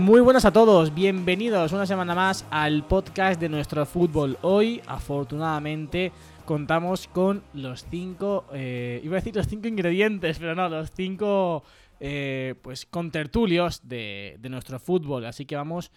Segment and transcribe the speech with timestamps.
[0.00, 4.38] Muy buenas a todos, bienvenidos una semana más al podcast de nuestro fútbol.
[4.40, 6.10] Hoy, afortunadamente,
[6.46, 11.64] contamos con los cinco, eh, iba a decir los cinco ingredientes, pero no, los cinco,
[12.00, 15.26] eh, pues, contertulios de, de nuestro fútbol.
[15.26, 15.92] Así que vamos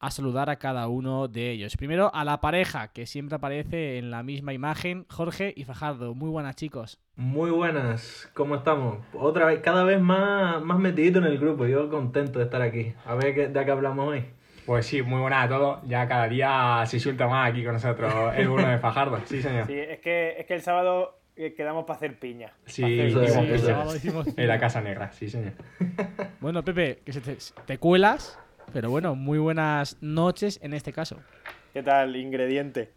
[0.00, 1.76] a saludar a cada uno de ellos.
[1.76, 6.14] Primero a la pareja, que siempre aparece en la misma imagen, Jorge y Fajardo.
[6.14, 6.98] Muy buenas, chicos.
[7.16, 8.98] Muy buenas, ¿cómo estamos?
[9.12, 11.66] Otra vez, cada vez más, más metidito en el grupo.
[11.66, 12.92] Yo contento de estar aquí.
[13.04, 14.24] A ver qué, de qué hablamos hoy.
[14.66, 15.78] Pues sí, muy buenas a todos.
[15.88, 19.18] Ya cada día se suelta más aquí con nosotros el uno de Fajardo.
[19.24, 19.66] Sí, señor.
[19.66, 22.52] Sí, es que, es que el sábado eh, quedamos para hacer piña.
[22.66, 23.88] Sí, hacer piña.
[23.88, 25.54] sí, En la Casa Negra, sí, señor.
[26.40, 28.38] Bueno, Pepe, que se te, te cuelas,
[28.72, 31.18] pero bueno, muy buenas noches en este caso.
[31.72, 32.92] ¿Qué tal, ingrediente?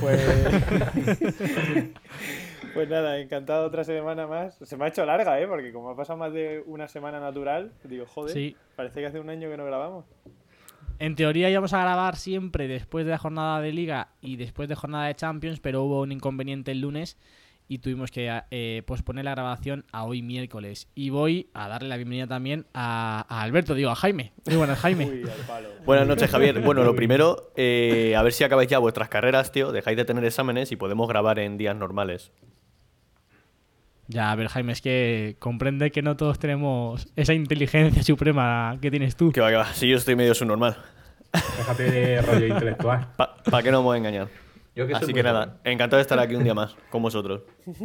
[0.00, 0.20] Pues...
[2.74, 4.56] pues nada, encantado otra semana más.
[4.62, 5.46] Se me ha hecho larga, ¿eh?
[5.46, 8.56] Porque como ha pasado más de una semana natural, digo, joder, Sí.
[8.76, 10.04] parece que hace un año que no grabamos.
[11.00, 14.76] En teoría íbamos a grabar siempre después de la jornada de liga y después de
[14.76, 17.18] jornada de Champions, pero hubo un inconveniente el lunes
[17.68, 20.88] y tuvimos que eh, posponer la grabación a hoy miércoles.
[20.94, 24.32] Y voy a darle la bienvenida también a, a Alberto, digo, a Jaime.
[24.46, 25.06] Muy buenas, Jaime.
[25.06, 25.24] Uy.
[25.84, 26.60] Buenas noches, Javier.
[26.60, 29.72] Bueno, lo primero, eh, a ver si acabáis ya vuestras carreras, tío.
[29.72, 32.32] Dejáis de tener exámenes y podemos grabar en días normales.
[34.06, 38.90] Ya, a ver, Jaime, es que comprende que no todos tenemos esa inteligencia suprema que
[38.90, 39.32] tienes tú.
[39.32, 39.72] Que va, que va.
[39.72, 40.76] Si yo estoy medio subnormal.
[41.32, 43.08] Déjate de rollo intelectual.
[43.16, 44.43] ¿Para qué no me voy a engañar?
[44.74, 47.42] Yo que Así que nada, encantado de estar aquí un día más con vosotros.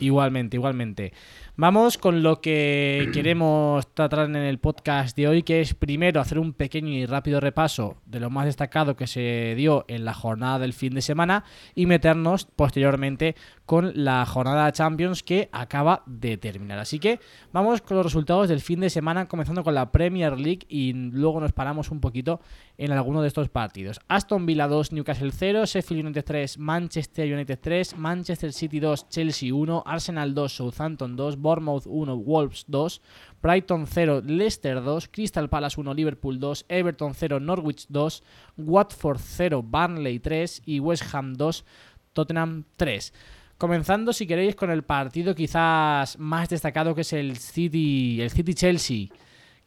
[0.00, 1.12] Igualmente, igualmente.
[1.60, 6.38] Vamos con lo que queremos tratar en el podcast de hoy, que es primero hacer
[6.38, 10.58] un pequeño y rápido repaso de lo más destacado que se dio en la jornada
[10.58, 11.44] del fin de semana
[11.74, 16.78] y meternos posteriormente con la jornada Champions que acaba de terminar.
[16.78, 17.20] Así que
[17.52, 21.40] vamos con los resultados del fin de semana, comenzando con la Premier League y luego
[21.40, 22.40] nos paramos un poquito
[22.78, 24.00] en alguno de estos partidos.
[24.08, 29.54] Aston Villa 2, Newcastle 0, Sheffield United 3, Manchester United 3, Manchester City 2, Chelsea
[29.54, 33.02] 1, Arsenal 2, Southampton 2, Bournemouth 1, Wolves 2,
[33.42, 38.22] Brighton 0, Leicester 2, Crystal Palace 1, Liverpool 2, Everton 0, Norwich 2,
[38.58, 41.64] Watford 0, Burnley 3 y West Ham 2,
[42.12, 43.12] Tottenham 3.
[43.58, 48.54] Comenzando, si queréis, con el partido quizás más destacado que es el City, el City
[48.54, 49.08] Chelsea.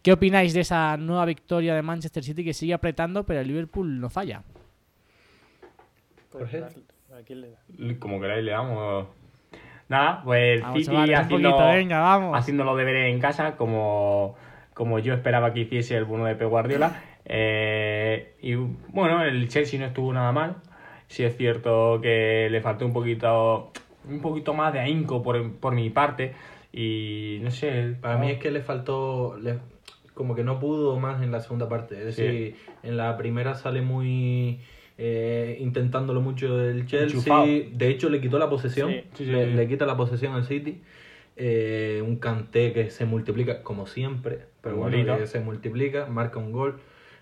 [0.01, 3.99] ¿Qué opináis de esa nueva victoria de Manchester City que sigue apretando, pero el Liverpool
[3.99, 4.43] no falla?
[6.31, 6.63] Jorge.
[7.13, 7.59] ¿a quién le da?
[7.99, 9.07] Como queráis, le damos.
[9.89, 12.37] Nada, pues el Vamos, City un haciendo, poquito, venga, vamos.
[12.37, 14.35] haciendo los deberes en casa, como,
[14.73, 17.01] como yo esperaba que hiciese el bueno de Pep Guardiola.
[17.25, 20.55] Eh, y bueno, el Chelsea no estuvo nada mal.
[21.07, 23.71] Sí es cierto que le faltó un poquito,
[24.09, 26.33] un poquito más de ahínco por, por mi parte.
[26.71, 27.95] Y no sé.
[28.01, 29.59] Para mí es que le faltó, le-
[30.15, 31.99] como que no pudo más en la segunda parte.
[31.99, 34.59] Es decir, en la primera sale muy
[34.97, 37.17] eh, intentándolo mucho el Chelsea.
[37.17, 37.45] Enchufado.
[37.45, 38.91] De hecho, le quitó la posesión.
[38.91, 40.81] Sí, sí, sí, le, quita la posesión al City.
[41.35, 46.51] Eh, un Kanté que se multiplica como siempre, pero bueno, que se multiplica, marca un
[46.51, 46.79] gol.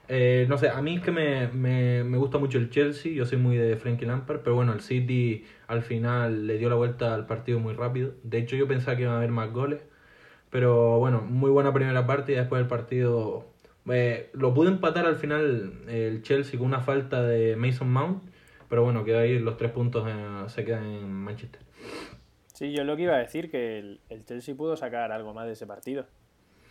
[0.10, 3.26] Eh, no sé, a mí es que me, me, me gusta mucho el Chelsea, yo
[3.26, 7.14] soy muy de Frankie Lampard, pero bueno, el City al final le dio la vuelta
[7.14, 8.12] al partido muy rápido.
[8.24, 9.86] De hecho, yo pensaba que iba a haber más goles,
[10.50, 13.51] pero bueno, muy buena primera parte y después del partido
[13.90, 18.24] eh, lo pudo empatar al final el Chelsea con una falta de Mason Mount,
[18.70, 21.62] pero bueno, queda ahí los tres puntos eh, se quedan en Manchester.
[22.54, 25.48] Sí, yo lo que iba a decir, que el, el Chelsea pudo sacar algo más
[25.48, 26.06] de ese partido.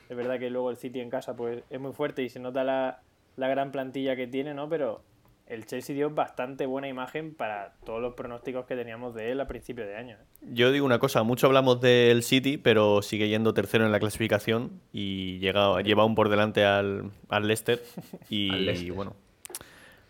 [0.08, 2.64] Es verdad que luego el City en casa pues es muy fuerte y se nota
[2.64, 3.00] la,
[3.36, 4.68] la gran plantilla que tiene, ¿no?
[4.68, 5.02] Pero
[5.50, 9.48] el Chelsea dio bastante buena imagen para todos los pronósticos que teníamos de él a
[9.48, 10.16] principio de año.
[10.16, 10.46] ¿eh?
[10.52, 14.80] Yo digo una cosa, mucho hablamos del City, pero sigue yendo tercero en la clasificación
[14.92, 17.82] y llega, lleva un por delante al, al Leicester.
[18.28, 18.92] Y Al Leicester.
[18.92, 19.16] bueno,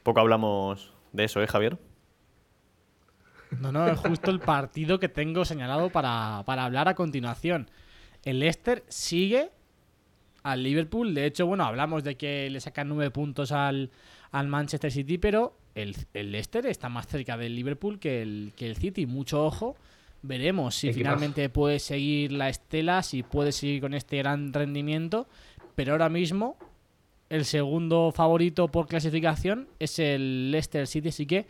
[0.03, 1.79] poco hablamos de eso, ¿eh, Javier?
[3.59, 7.71] No, no, es justo el partido que tengo señalado para, para hablar a continuación.
[8.25, 9.51] El Leicester sigue
[10.43, 11.15] al Liverpool.
[11.15, 13.91] De hecho, bueno, hablamos de que le sacan nueve puntos al,
[14.33, 18.67] al Manchester City, pero el, el Leicester está más cerca del Liverpool que el, que
[18.67, 19.07] el City.
[19.07, 19.77] Mucho ojo.
[20.23, 25.27] Veremos si finalmente puede seguir la estela, si puede seguir con este gran rendimiento.
[25.75, 26.57] Pero ahora mismo
[27.31, 31.47] el segundo favorito por clasificación es el Leicester City, así que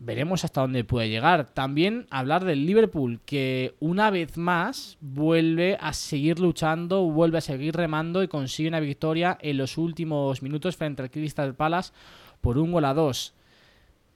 [0.00, 1.52] veremos hasta dónde puede llegar.
[1.54, 7.76] También hablar del Liverpool, que una vez más vuelve a seguir luchando, vuelve a seguir
[7.76, 11.92] remando y consigue una victoria en los últimos minutos frente al Crystal Palace
[12.40, 13.34] por un gol a dos.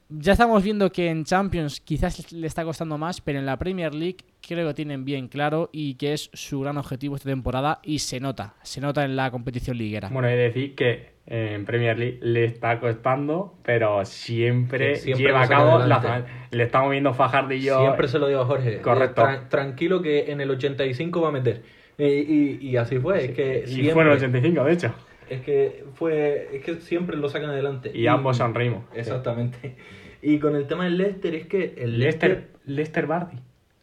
[0.08, 3.94] Ya estamos viendo que en Champions quizás le está costando más, pero en la Premier
[3.94, 7.98] League creo que tienen bien claro y que es su gran objetivo esta temporada y
[8.00, 10.10] se nota, se nota en la competición liguera.
[10.10, 15.26] Bueno, hay que decir que en Premier League le está costando, pero siempre, Sí, siempre
[15.26, 17.80] lleva a cabo la Le estamos viendo Fajardo y yo.
[17.80, 18.80] Siempre se lo digo a Jorge.
[18.80, 19.22] Correcto.
[19.22, 21.62] Eh, tra- tranquilo que en el 85 va a meter.
[21.96, 23.24] Y, y- y así fue.
[23.24, 24.94] Es que Y siempre, fue en el 85, de hecho.
[25.30, 26.50] Es que fue.
[26.52, 27.90] Es que siempre lo sacan adelante.
[27.94, 28.84] Y ambos sonreímos.
[28.94, 29.76] Exactamente.
[30.20, 33.36] Y con el tema del Leicester es que el Lester, Lester Bardi.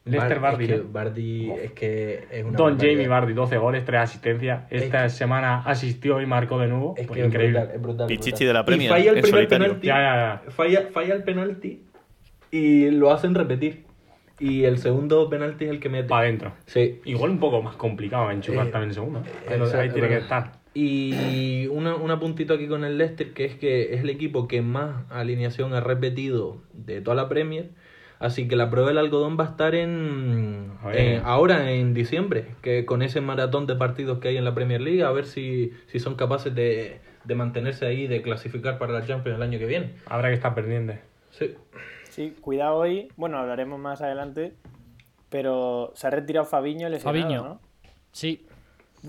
[0.03, 0.63] Lester Bar- Bardi.
[0.65, 0.81] Es que.
[0.91, 2.91] Bardi es que es una Don barbaridad.
[2.93, 4.63] Jamie Bardi, 12 goles, 3 asistencias.
[4.71, 6.95] Es Esta que- semana asistió y marcó de nuevo.
[6.97, 7.59] Es Pues que es increíble.
[7.59, 8.47] brutal, es brutal, es Pichichi brutal.
[8.47, 9.65] de la Premier, Y falla el primer solitario.
[9.67, 9.87] penalti.
[9.87, 10.51] Ya, ya, ya.
[10.51, 11.83] Falla, falla el penalti
[12.51, 13.83] y lo hacen repetir.
[14.39, 16.07] Y el segundo penalti es el que mete.
[16.09, 16.53] Para adentro.
[16.65, 16.99] Sí.
[17.05, 19.19] Igual un poco más complicado enchufar Eh, también el segundo.
[19.19, 20.53] eh, Pero ahí tiene que estar.
[20.73, 24.63] Y una, una puntito aquí con el Leicester, que es que es el equipo que
[24.63, 27.69] más alineación ha repetido de toda la Premier.
[28.21, 32.85] Así que la prueba del algodón va a estar en, en- ahora en diciembre, que
[32.85, 35.99] con ese maratón de partidos que hay en la Premier League, a ver si, si
[35.99, 39.95] son capaces de, de mantenerse ahí, de clasificar para la Champions el año que viene.
[40.05, 41.01] Habrá que estar pendiente.
[41.31, 41.55] Sí.
[42.11, 43.07] Sí, cuidado hoy.
[43.17, 44.53] Bueno, hablaremos más adelante.
[45.29, 47.43] Pero se ha retirado Fabiño lesionado, Fabiño.
[47.43, 47.61] ¿no?
[48.11, 48.45] Sí,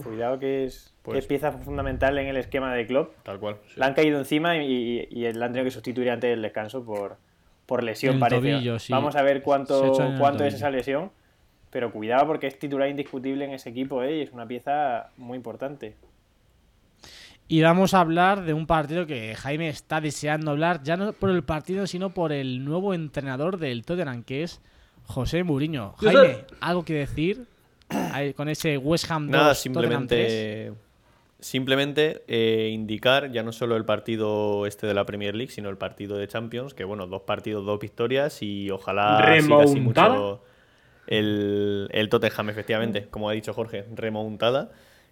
[0.05, 3.13] Cuidado que es, que Pues- es pieza fundamental en el esquema de Klopp.
[3.25, 3.57] Tal cual.
[3.77, 6.83] Le han caído encima y, y, y le han tenido que sustituir antes del descanso
[6.83, 7.19] por,
[7.67, 8.41] por lesión, El parece.
[8.41, 8.93] tobillo, sí.
[8.93, 11.11] Vamos a ver cuánto, cuánto es esa lesión.
[11.71, 14.19] Pero cuidado porque es titular indiscutible en ese equipo ¿eh?
[14.19, 15.97] y es una pieza muy importante.
[17.49, 21.31] Y vamos a hablar de un partido que Jaime está deseando hablar, ya no por
[21.31, 24.61] el partido, sino por el nuevo entrenador del Tottenham, que es
[25.05, 25.95] José Mourinho.
[25.99, 26.45] Jaime.
[26.61, 27.47] ¿algo que decir
[28.37, 30.73] con ese West Ham 2, Nada, Tottenham 3?
[31.43, 35.77] Simplemente, eh, indicar ya no solo el partido este de la Premier League, sino el
[35.77, 40.09] partido de Champions, que bueno, dos partidos, dos victorias y ojalá siga así ¿Remontada?
[40.15, 40.43] mucho
[41.07, 44.71] el, el Tottenham, efectivamente, como ha dicho Jorge, remontada.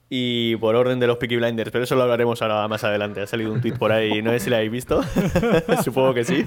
[0.09, 3.21] Y por orden de los Peaky Blinders, pero eso lo hablaremos ahora más adelante.
[3.21, 5.03] Ha salido un tweet por ahí, no sé si lo habéis visto.
[5.85, 6.47] Supongo que sí.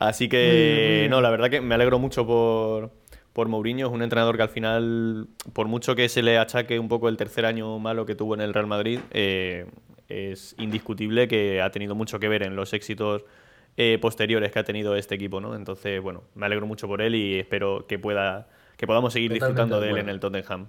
[0.00, 2.90] Así que, no, la verdad que me alegro mucho por,
[3.36, 3.88] por Mourinho.
[3.88, 7.18] Es un entrenador que al final, por mucho que se le achaque un poco el
[7.18, 9.66] tercer año malo que tuvo en el Real Madrid, eh,
[10.08, 13.26] es indiscutible que ha tenido mucho que ver en los éxitos
[13.76, 15.54] eh, posteriores que ha tenido este equipo, ¿no?
[15.54, 18.48] Entonces, bueno, me alegro mucho por él y espero que pueda
[18.78, 20.68] que podamos seguir Totalmente disfrutando de él en el Tottenham.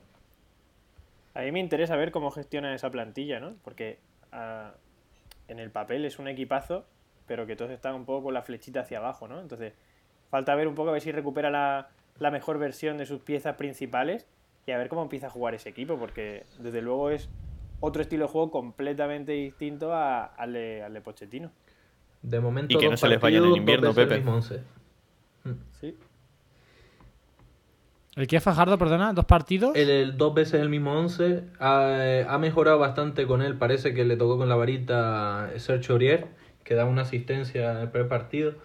[1.36, 3.54] A mí me interesa ver cómo gestiona esa plantilla, ¿no?
[3.64, 4.00] Porque
[4.34, 4.74] ah,
[5.48, 6.86] en el papel es un equipazo,
[7.28, 9.40] pero que todos están un poco con la flechita hacia abajo, ¿no?
[9.40, 9.72] Entonces,
[10.30, 11.88] falta ver un poco a ver si recupera la,
[12.20, 14.26] la mejor versión de sus piezas principales
[14.66, 17.30] y a ver cómo empieza a jugar ese equipo, porque desde luego es
[17.80, 21.52] otro estilo de juego completamente distinto a- al, de, al de Pochettino.
[22.22, 24.16] De momento, Y que no se les vaya en el invierno, Pepe.
[24.18, 24.62] mismo once.
[25.80, 25.96] Sí.
[28.16, 29.14] ¿El que Fajardo, perdona?
[29.14, 29.76] ¿Dos partidos?
[29.76, 33.56] El, el dos veces el mismo 11 ha, ha mejorado bastante con él.
[33.58, 36.26] Parece que le tocó con la varita Sergio Aurier,
[36.64, 38.56] que da una asistencia en el primer partido.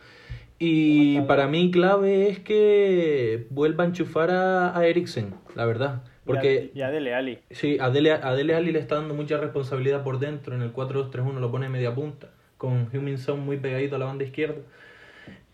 [0.65, 6.03] Y para mí clave es que vuelva a enchufar a, a Eriksen, la verdad.
[6.25, 7.39] Porque Ya, de Leali.
[7.51, 10.55] sí, a Dele, a Dele Alli le está dando mucha responsabilidad por dentro.
[10.55, 12.29] En el 4-2-3-1 lo pone media punta,
[12.59, 14.61] con Huminson muy pegadito a la banda izquierda.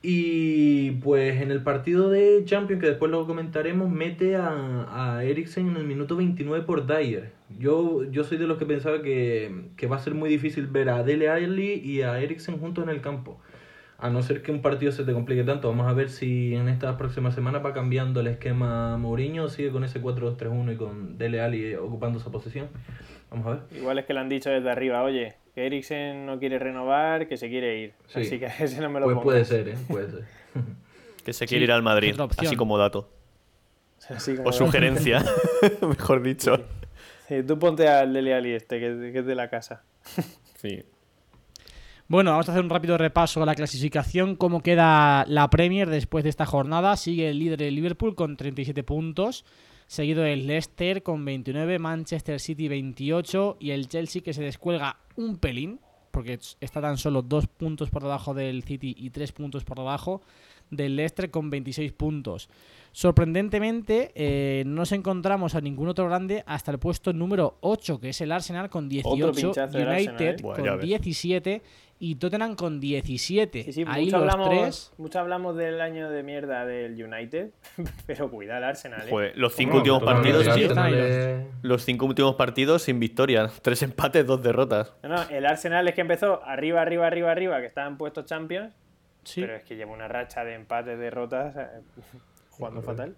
[0.00, 5.69] Y pues en el partido de Champions, que después lo comentaremos, mete a, a Eriksen
[5.71, 7.33] en el minuto 29 por Dyer.
[7.59, 10.91] Yo, yo soy de los que pensaba que, que va a ser muy difícil ver
[10.91, 13.41] a Dele Alli y a Eriksen juntos en el campo.
[14.00, 15.69] A no ser que un partido se te complique tanto.
[15.69, 19.71] Vamos a ver si en estas próximas semanas va cambiando el esquema Mourinho o sigue
[19.73, 22.69] con ese 4-2-3-1 y con Dele Alli ocupando esa posición.
[23.31, 23.61] Vamos a ver.
[23.76, 27.37] Igual es que le han dicho desde arriba, oye, que Eriksen no quiere renovar, que
[27.37, 27.93] se quiere ir.
[28.07, 28.21] Sí.
[28.21, 29.25] Así que ese no me lo Pues pongas.
[29.25, 29.75] puede ser, ¿eh?
[29.88, 30.25] Puede ser.
[31.25, 33.11] Que se Sí, quiere ir al Madrid, así como dato.
[34.09, 35.23] Así como- O sugerencia,
[35.87, 36.57] mejor dicho.
[37.26, 39.83] Sí, tú ponte al Dele Alli este, que, que es de la casa.
[40.55, 40.85] Sí.
[42.11, 46.25] Bueno, vamos a hacer un rápido repaso a la clasificación, cómo queda la Premier después
[46.25, 46.97] de esta jornada.
[46.97, 49.45] Sigue el líder el Liverpool con 37 puntos,
[49.87, 55.37] seguido el Leicester con 29, Manchester City 28 y el Chelsea que se descuelga un
[55.37, 59.77] pelín, porque está tan solo dos puntos por debajo del City y tres puntos por
[59.77, 60.23] debajo
[60.71, 62.49] del Leicester con 26 puntos.
[62.99, 68.09] Sorprendentemente, eh, no nos encontramos a ningún otro grande hasta el puesto número 8, que
[68.09, 70.43] es el Arsenal con 18, pinchazo del United Arsenal, ¿eh?
[70.43, 70.81] Con ves.
[70.81, 71.62] 17
[72.00, 73.62] y Tottenham con 17.
[73.62, 74.93] Sí, sí, Ahí mucho, los hablamos, tres.
[74.99, 77.50] mucho hablamos del año de mierda del United,
[78.07, 79.02] pero cuidado el Arsenal.
[79.07, 79.11] ¿eh?
[79.11, 83.49] Joder, los cinco Bueno, últimos partidos, Sí, los- Eh, Los cinco últimos partidos sin victoria.
[83.62, 84.93] Tres empates, dos derrotas.
[85.05, 88.75] No, no, el Arsenal es que empezó arriba, arriba, arriba, arriba, que estaban puestos Champions,
[89.23, 91.81] Sí, pero es que lleva una racha de empates, derrotas, eh,
[92.59, 93.17] jugando fatal.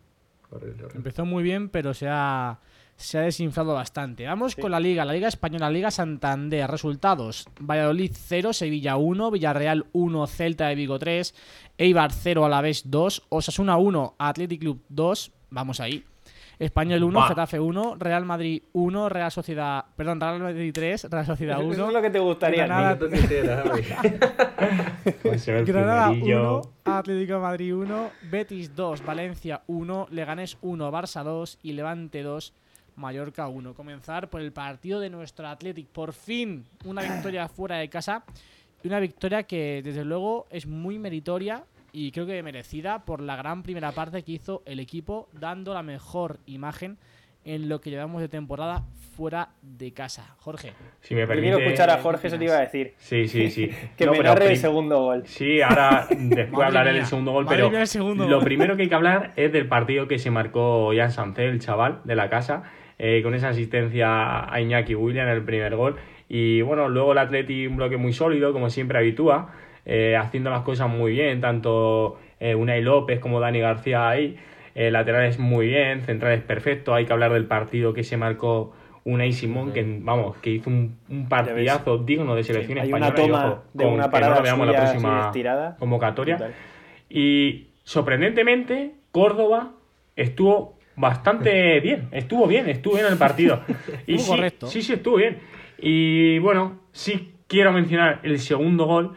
[0.50, 0.96] horrible, horrible.
[0.96, 2.60] empezó muy bien, pero se ha,
[2.96, 4.26] se ha desinflado bastante.
[4.26, 6.70] Vamos con la Liga, la Liga Española, la Liga Santander.
[6.70, 11.34] Resultados: Valladolid 0, Sevilla 1, Villarreal 1, Celta de Vigo 3,
[11.78, 15.32] Eibar 0, Alavés 2, Osasuna 1, Athletic Club 2.
[15.50, 16.04] Vamos ahí.
[16.60, 17.28] Español 1, Va.
[17.28, 19.82] Getafe 1, Real Madrid 1, Real Sociedad.
[19.96, 21.86] Perdón, Real Madrid 3, Real Sociedad Eso 1.
[21.88, 22.66] es lo que te gustaría.
[22.66, 22.98] Granada-.
[25.22, 26.60] Pues Granada primerillo.
[26.60, 32.22] 1, Atlético de Madrid 1, Betis 2, Valencia 1, Leganés 1, Barça 2 y Levante
[32.22, 32.52] 2,
[32.96, 33.72] Mallorca 1.
[33.72, 35.86] Comenzar por el partido de nuestro Athletic.
[35.88, 38.22] Por fin una victoria fuera de casa
[38.82, 43.36] y una victoria que desde luego es muy meritoria y creo que merecida por la
[43.36, 46.98] gran primera parte que hizo el equipo dando la mejor imagen
[47.44, 48.84] en lo que llevamos de temporada
[49.16, 50.34] fuera de casa.
[50.38, 50.72] Jorge.
[51.00, 51.48] Si me Yo permite.
[51.50, 52.92] quiero escuchar a Jorge, eso te iba a decir.
[52.98, 53.70] Sí, sí, sí.
[53.96, 55.22] Que No, me narre el prim- segundo gol.
[55.26, 58.44] Sí, ahora después hablaré mía, del segundo gol, madre pero el segundo lo gol.
[58.44, 62.00] primero que hay que hablar es del partido que se marcó Jan Sancel, el chaval
[62.04, 62.62] de la casa,
[62.98, 65.96] eh, con esa asistencia a Iñaki William en el primer gol.
[66.28, 69.52] Y bueno, luego el Atleti un bloque muy sólido, como siempre habitúa,
[69.92, 74.36] eh, haciendo las cosas muy bien, tanto eh, Unai López como Dani García ahí.
[74.76, 76.94] Eh, laterales muy bien, centrales perfecto.
[76.94, 80.96] Hay que hablar del partido que se marcó Unai Simón, que vamos, que hizo un,
[81.08, 83.12] un partidazo digno de selección Hay española.
[83.12, 85.32] una y, toma ojo, de con una no parada lo veamos la próxima
[85.80, 86.52] convocatoria.
[87.08, 89.72] Y sorprendentemente, Córdoba
[90.14, 92.06] estuvo bastante bien.
[92.12, 93.60] Estuvo bien, estuvo bien en el partido.
[94.06, 94.68] Y sí, correcto.
[94.68, 95.38] sí, sí, estuvo bien.
[95.78, 99.14] Y bueno, sí quiero mencionar el segundo gol.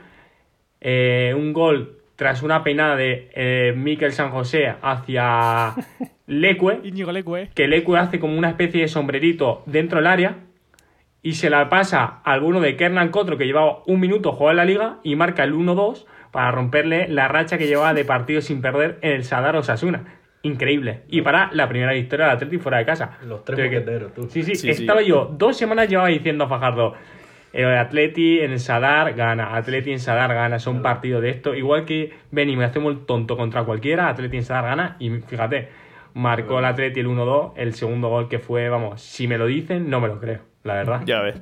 [0.84, 5.74] Eh, un gol tras una peinada de eh, Miquel San José hacia
[6.28, 7.50] Leque Íñigo Leque.
[7.56, 10.36] que Leque hace como una especie de sombrerito dentro del área
[11.22, 14.68] y se la pasa a alguno de Kernan Cotro que llevaba un minuto jugando en
[14.68, 18.62] la liga y marca el 1-2 para romperle la racha que llevaba de partidos sin
[18.62, 20.20] perder en el Sadar Osasuna.
[20.42, 21.04] Increíble.
[21.08, 23.18] Y para la primera victoria del Atleti fuera de casa.
[23.25, 23.80] Los tres que-
[24.13, 24.24] tú.
[24.30, 25.08] Sí, sí, Sí, estaba sí.
[25.08, 26.96] yo, dos semanas llevaba diciendo a Fajardo,
[27.53, 31.53] el Atleti en el Sadar gana, Atleti en Sadar gana, son partidos de esto.
[31.55, 35.10] Igual que ven y me hacemos el tonto contra cualquiera, Atleti en Sadar gana y
[35.12, 35.69] fíjate,
[36.15, 39.89] marcó el Atleti el 1-2, el segundo gol que fue, vamos, si me lo dicen,
[39.89, 41.01] no me lo creo, la verdad.
[41.05, 41.41] Ya ves.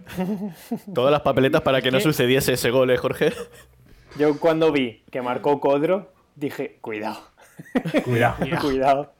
[0.93, 3.31] Todas las papeletas para que no sucediese ese gol, ¿eh, Jorge?
[4.19, 7.19] Yo cuando vi que marcó Codro, dije, cuidado,
[8.03, 8.35] Cuidado.
[8.61, 9.13] cuidado.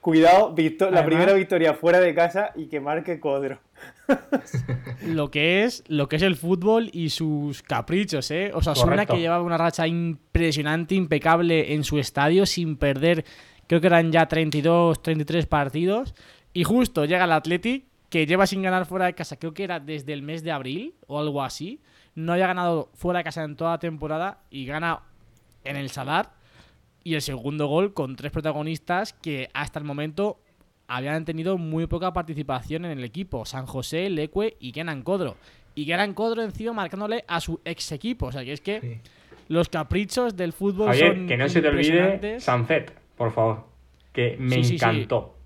[0.00, 3.58] Cuidado, victo- la Además- primera victoria fuera de casa y que marque Codro.
[5.06, 8.50] Lo que es lo que es el fútbol y sus caprichos, ¿eh?
[8.54, 9.14] O sea, Correcto.
[9.14, 13.24] que llevaba una racha impresionante, impecable en su estadio sin perder,
[13.66, 16.14] creo que eran ya 32, 33 partidos
[16.52, 19.80] y justo llega el Atleti que lleva sin ganar fuera de casa, creo que era
[19.80, 21.80] desde el mes de abril o algo así.
[22.14, 25.02] No había ganado fuera de casa en toda la temporada y gana
[25.64, 26.32] en el Sadar
[27.04, 30.40] y el segundo gol con tres protagonistas que hasta el momento
[30.88, 33.44] habían tenido muy poca participación en el equipo.
[33.44, 35.36] San José, Leque y Kenan Codro.
[35.74, 38.26] Y Kenan Codro encima marcándole a su ex equipo.
[38.26, 39.10] O sea que es que Sí.
[39.48, 42.40] los caprichos del fútbol Javier, son que no se te olvide.
[42.40, 43.64] Sunset, por favor,
[44.12, 44.74] que me Sí, sí, sí.
[44.76, 45.36] encantó.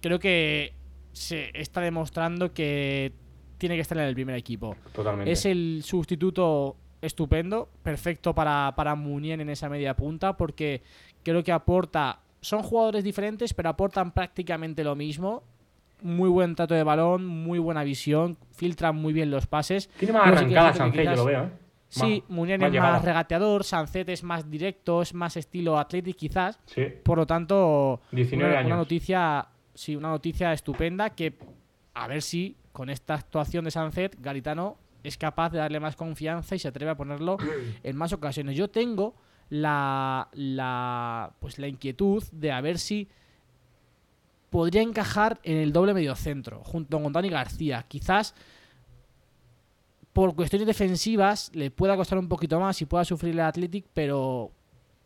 [0.00, 0.72] Creo que
[1.12, 3.12] se está demostrando que
[3.58, 4.76] tiene que estar en el primer equipo.
[4.92, 5.30] Totalmente.
[5.32, 10.82] Es el sustituto estupendo, perfecto para, para Munien en esa media punta, porque
[11.22, 12.20] creo que aporta.
[12.44, 15.42] Son jugadores diferentes, pero aportan prácticamente lo mismo.
[16.02, 19.88] Muy buen trato de balón, muy buena visión, filtran muy bien los pases.
[19.98, 21.50] Tiene más que Sancet, yo lo veo, ¿eh?
[21.88, 22.92] Sí, más es llegada.
[22.92, 26.60] más regateador, Sancet es más directo, es más estilo Athletic quizás.
[26.66, 26.86] Sí.
[27.02, 31.38] Por lo tanto, 19 una, noticia, sí, una noticia estupenda que
[31.94, 36.56] a ver si con esta actuación de Sunset, Garitano es capaz de darle más confianza
[36.56, 37.38] y se atreve a ponerlo
[37.82, 38.56] en más ocasiones.
[38.56, 39.14] Yo tengo
[39.50, 43.08] la, la pues la inquietud de a ver si
[44.50, 47.84] podría encajar en el doble mediocentro junto con Dani García.
[47.88, 48.34] Quizás
[50.12, 54.52] por cuestiones defensivas le pueda costar un poquito más y pueda sufrir el Athletic, pero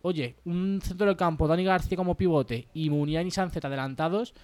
[0.02, 4.34] oye, un centro del campo, Dani García como pivote y Muniain y Sánchez adelantados,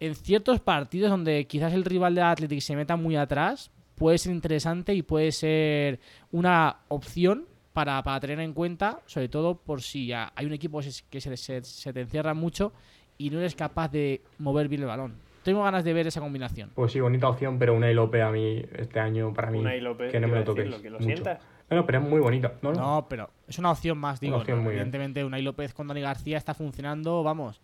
[0.00, 4.32] en ciertos partidos donde quizás el rival de Athletic se meta muy atrás, puede ser
[4.32, 6.00] interesante y puede ser
[6.32, 10.80] una opción para, para tener en cuenta, sobre todo por si ha- hay un equipo
[11.10, 12.72] que se, se, se- te encierra mucho
[13.18, 15.14] y no eres capaz de mover bien el balón.
[15.42, 16.70] Tengo ganas de ver esa combinación.
[16.74, 19.62] Pues sí, bonita opción, pero una López a mí, este año, para mí,
[20.10, 20.66] que no me lo toquéis.
[20.66, 21.06] decirlo, que lo mucho.
[21.06, 21.38] sientas.
[21.68, 22.54] Bueno, pero es muy bonita.
[22.62, 22.80] No, no.
[22.80, 24.34] No, pero es una opción más, digo.
[24.34, 24.64] Una opción ¿no?
[24.64, 24.80] muy bien.
[24.82, 27.60] Evidentemente, Unai López con Dani García está funcionando, vamos,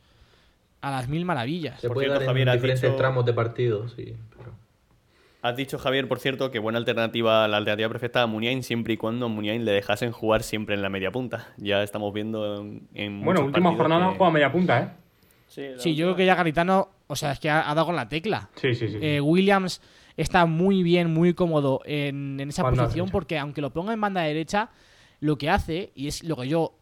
[0.80, 1.80] a las mil maravillas.
[1.80, 4.14] Se Por puede cierto, dar Javier, en has diferentes dicho- tramos de partido, sí.
[4.38, 4.52] Pero...
[5.42, 8.96] Has dicho, Javier, por cierto, que buena alternativa, la alternativa perfecta a Muniain siempre y
[8.96, 11.48] cuando a Muniain le dejasen jugar siempre en la media punta.
[11.56, 14.88] Ya estamos viendo en, en Bueno, última jornada que- juega media punta, ¿eh?
[15.48, 17.96] Sí, Sí, yo creo que ya Garitano, o sea, es que ha, ha dado con
[17.96, 18.50] la tecla.
[18.56, 18.98] Sí, sí, sí.
[19.00, 19.80] Eh, Williams
[20.16, 23.12] está muy bien, muy cómodo en, en esa Banda posición derecha.
[23.12, 24.70] porque aunque lo ponga en banda derecha,
[25.20, 26.74] lo que hace, y es lo que yo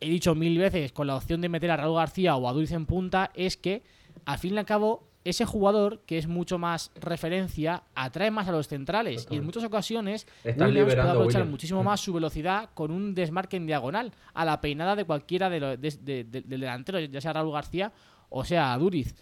[0.00, 2.74] he dicho mil veces con la opción de meter a Raúl García o a Dulce
[2.74, 3.82] en punta, es que
[4.26, 8.52] al fin y al cabo ese jugador que es mucho más referencia atrae más a
[8.52, 11.50] los centrales y en muchas ocasiones Estás Williams puede aprovechar Williams.
[11.50, 15.60] muchísimo más su velocidad con un desmarque en diagonal a la peinada de cualquiera de
[15.60, 17.92] lo- de- de- de- del delantero, ya sea Raúl García
[18.30, 19.14] o sea Duriz.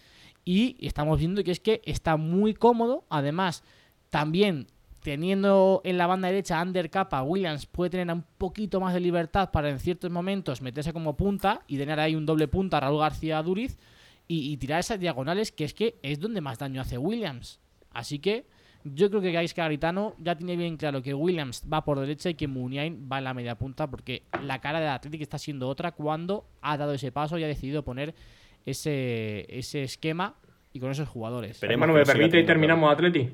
[0.45, 3.03] Y estamos viendo que es que está muy cómodo.
[3.09, 3.63] Además,
[4.09, 4.67] también
[5.01, 8.99] teniendo en la banda derecha a Ander Capa, Williams puede tener un poquito más de
[8.99, 12.99] libertad para en ciertos momentos meterse como punta y tener ahí un doble punta Raúl
[12.99, 13.77] García Duriz
[14.29, 17.59] y, y tirar esas diagonales que es que es donde más daño hace Williams.
[17.91, 18.45] Así que
[18.85, 22.35] yo creo que Gaisca Garitano ya tiene bien claro que Williams va por derecha y
[22.35, 25.91] que Muniain va en la media punta porque la cara del Athletic está siendo otra
[25.91, 28.15] cuando ha dado ese paso y ha decidido poner
[28.65, 30.35] ese, ese esquema
[30.71, 31.51] y con esos jugadores.
[31.51, 33.29] Esperemos Bueno, que me permite y terminamos Atleti.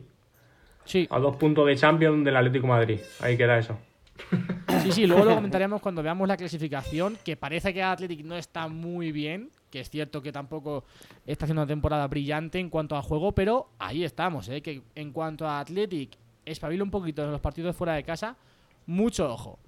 [0.86, 3.00] Sí, A dos puntos de Champions del Atlético Madrid.
[3.20, 3.78] Ahí queda eso.
[4.84, 8.68] sí, sí, luego lo comentaremos cuando veamos la clasificación, que parece que Athletic no está
[8.68, 10.84] muy bien, que es cierto que tampoco
[11.26, 14.62] está haciendo una temporada brillante en cuanto a juego, pero ahí estamos, ¿eh?
[14.62, 18.36] que en cuanto a Athletic espabila un poquito en los partidos fuera de casa,
[18.86, 19.60] mucho ojo,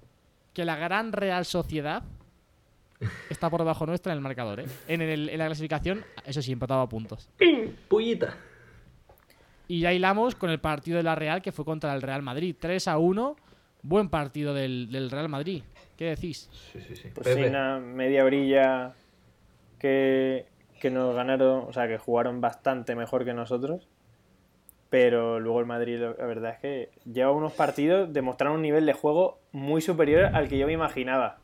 [0.54, 2.02] que la gran Real Sociedad
[3.30, 4.66] está por debajo nuestra en el marcador, ¿eh?
[4.88, 7.28] en, el- en la clasificación, eso sí, empatado a puntos.
[7.88, 8.36] Pullita.
[9.70, 12.56] Y ya hilamos con el partido de la Real que fue contra el Real Madrid.
[12.58, 13.36] 3 a 1.
[13.82, 15.62] Buen partido del, del Real Madrid.
[15.96, 16.48] ¿Qué decís?
[16.72, 17.08] Sí, sí, sí.
[17.14, 17.42] Pues Pepe.
[17.44, 18.94] sí, una media brilla
[19.78, 20.46] que,
[20.80, 23.88] que nos ganaron, o sea, que jugaron bastante mejor que nosotros.
[24.90, 28.94] Pero luego el Madrid, la verdad es que lleva unos partidos, demostraron un nivel de
[28.94, 31.36] juego muy superior al que yo me imaginaba.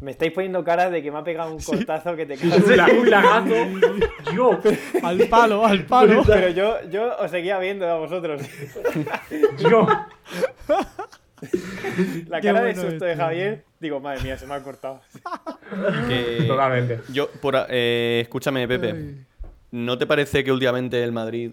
[0.00, 2.58] Me estáis poniendo cara de que me ha pegado un cortazo que te cagas.
[2.64, 3.54] Un la- un lagazo.
[4.34, 4.50] Yo,
[5.02, 6.22] Al palo, al palo.
[6.26, 8.42] Pero yo, yo os seguía viendo a vosotros.
[9.58, 9.86] yo.
[12.28, 13.16] La cara de susto de.
[13.16, 15.00] Javier, digo, madre mía, se me ha cortado.
[16.08, 17.00] Que- Totalmente.
[17.12, 19.14] Yo, por, eh, escúchame, Pepe.
[19.72, 21.50] ¿No te parece que últimamente el Madrid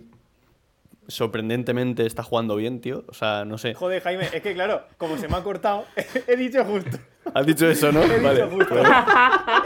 [1.07, 3.03] sorprendentemente está jugando bien, tío?
[3.07, 3.73] O sea, no sé.
[3.73, 5.85] Joder, Jaime, es que claro, como se me ha cortado,
[6.27, 6.97] he dicho justo.
[7.33, 8.03] ¿Has dicho eso, no?
[8.03, 8.43] He Vale.
[8.43, 8.75] dicho justo.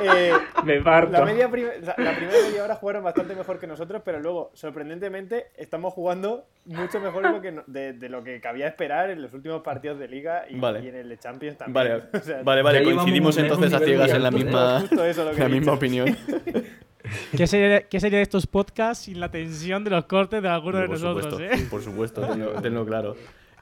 [0.04, 0.32] Eh,
[0.63, 1.12] Me parto.
[1.13, 4.52] la, media prim- la la primera media hora jugaron bastante mejor que nosotros, pero luego,
[4.54, 9.10] sorprendentemente, estamos jugando mucho mejor de lo que, no- de, de lo que cabía esperar
[9.10, 10.82] en los últimos partidos de Liga y, Vale.
[10.84, 11.73] y en el de Champions también.
[11.73, 15.32] Vale, O sea, vale, vale, coincidimos entonces a ciegas en la misma, Justo eso lo
[15.32, 16.15] que la misma opinión.
[17.36, 20.80] ¿Qué sería, qué sería de estos podcasts sin la tensión de los cortes de alguno
[20.80, 21.67] de por nosotros, supuesto, eh?
[21.70, 23.15] por supuesto, tenlo, tenlo claro.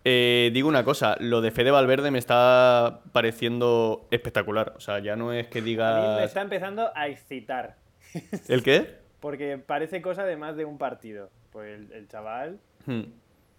[0.07, 4.73] Eh, digo una cosa, lo de Fede Valverde me está pareciendo espectacular.
[4.77, 5.75] O sea, ya no es que A mí
[6.17, 7.77] me está empezando a excitar,
[8.47, 9.03] ¿El qué?
[9.19, 11.31] porque parece cosa de más de un partido.
[11.51, 13.01] Pues el, el chaval, Hmm.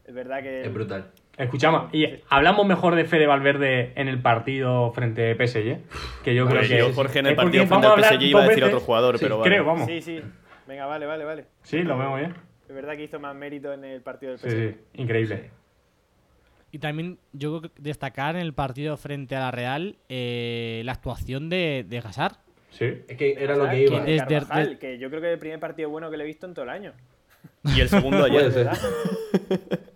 [0.04, 0.62] es verdad que...
[0.62, 1.10] Es brutal.
[1.38, 5.78] Escuchamos, y hablamos mejor de Fede Valverde en el partido frente a PSG.
[6.24, 6.78] Que yo creo que.
[6.78, 8.66] yo, Jorge, en el partido frente vamos al a hablar PSG iba a decir a
[8.68, 9.50] otro jugador, Sí, pero vale.
[9.50, 9.86] Creo, vamos.
[9.86, 10.22] Sí, sí.
[10.66, 11.44] Venga, vale, vale, vale.
[11.62, 12.34] Sí, lo vemos bien.
[12.68, 14.56] Es verdad que hizo más mérito en el partido del Sí, PSG.
[14.94, 15.50] sí, increíble.
[16.72, 20.92] Y también yo creo que destacar en el partido frente a la Real eh, la
[20.92, 22.36] actuación de, de Hazard.
[22.70, 23.02] Sí.
[23.08, 24.04] Es que era lo que iba.
[24.04, 26.24] Que desde- Carvajal, de- que yo creo que es el primer partido bueno que le
[26.24, 26.92] he visto en todo el año.
[27.64, 28.68] Y el segundo Puede ayer.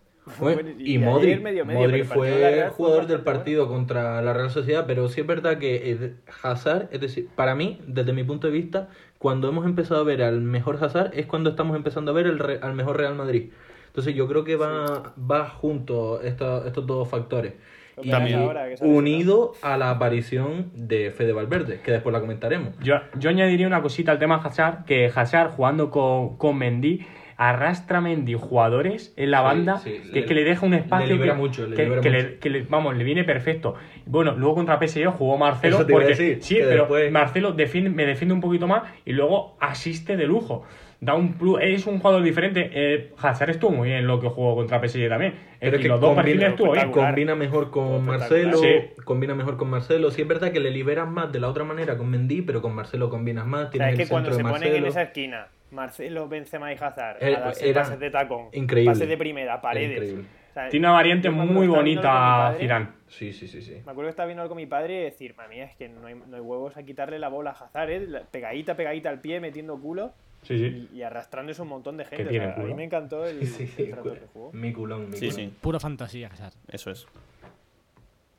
[0.79, 5.21] y ayer Modric, medio, medio, fue jugador del partido contra la Real Sociedad, pero sí
[5.21, 8.89] es verdad que eh, Hazard, es decir, para mí, desde mi punto de vista,
[9.19, 12.41] cuando hemos empezado a ver al mejor Hazard es cuando estamos empezando a ver el
[12.63, 13.51] al mejor Real Madrid.
[13.89, 17.55] Entonces yo creo que va, va junto esta- estos dos factores.
[18.03, 18.39] Y También
[18.81, 22.75] unido a la aparición de Fede Valverde, que después la comentaremos.
[22.83, 27.05] Yo, yo añadiría una cosita al tema Hazard, que Hazard jugando con, con Mendy
[27.43, 30.77] arrastra Mendy jugadores en la Sí, banda sí, que, le- que le deja un le
[30.79, 32.23] espacio libera que, mucho, le que- libera que mucho.
[32.23, 33.77] le, que le- vamos, le viene perfecto.
[34.05, 36.83] Bueno, luego contra PSG jugó Marcelo Eso te iba a porque decir, sí, que pero
[36.83, 40.65] después- Marcelo defiende, me defiende un poquito más y luego asiste de lujo.
[41.03, 42.71] da un plus, es un jugador diferente.
[42.75, 45.33] Eh, Hazard estuvo muy bien lo que jugó contra PSG también.
[45.33, 46.91] Es Pero es decir, que los dos combina- estuvo bien.
[46.93, 49.05] Combina mejor con Marcelo, espectacular.
[49.07, 50.11] combina mejor con Marcelo.
[50.11, 52.75] Sí es verdad que le liberas más de la otra manera con Mendy, pero con
[52.75, 53.61] Marcelo combinas más.
[53.61, 56.77] O sea, Tienes es el que cuando se ponen en esa esquina, Marcelo, Benzema y
[56.77, 58.91] Hazard, Era- a darse era pases de tacón, increíble.
[58.93, 59.93] pases de primera, paredes.
[59.97, 60.25] increíble.
[60.51, 62.89] O sea, Tiene una variante muy bonita, Zidane.
[63.07, 63.75] Sí, sí, sí, sí.
[63.85, 66.07] Me acuerdo que estaba viendo algo con mi padre y decir, mami, es que no
[66.07, 68.23] hay, no hay huevos a quitarle la bola a Hazard, ¿eh?
[68.31, 70.89] Pegadita, pegadita al pie, metiendo culo Sí, sí.
[70.93, 72.25] y, y arrastrándose un montón de gente.
[72.25, 72.67] O tiene sea, a culo.
[72.69, 74.51] mí me encantó el, Sí, sí, el trato que jugó.
[74.53, 75.37] Mi culón, mi Sí, culón.
[75.37, 76.55] sí, Pura fantasía, Hazard.
[76.69, 77.07] eso es.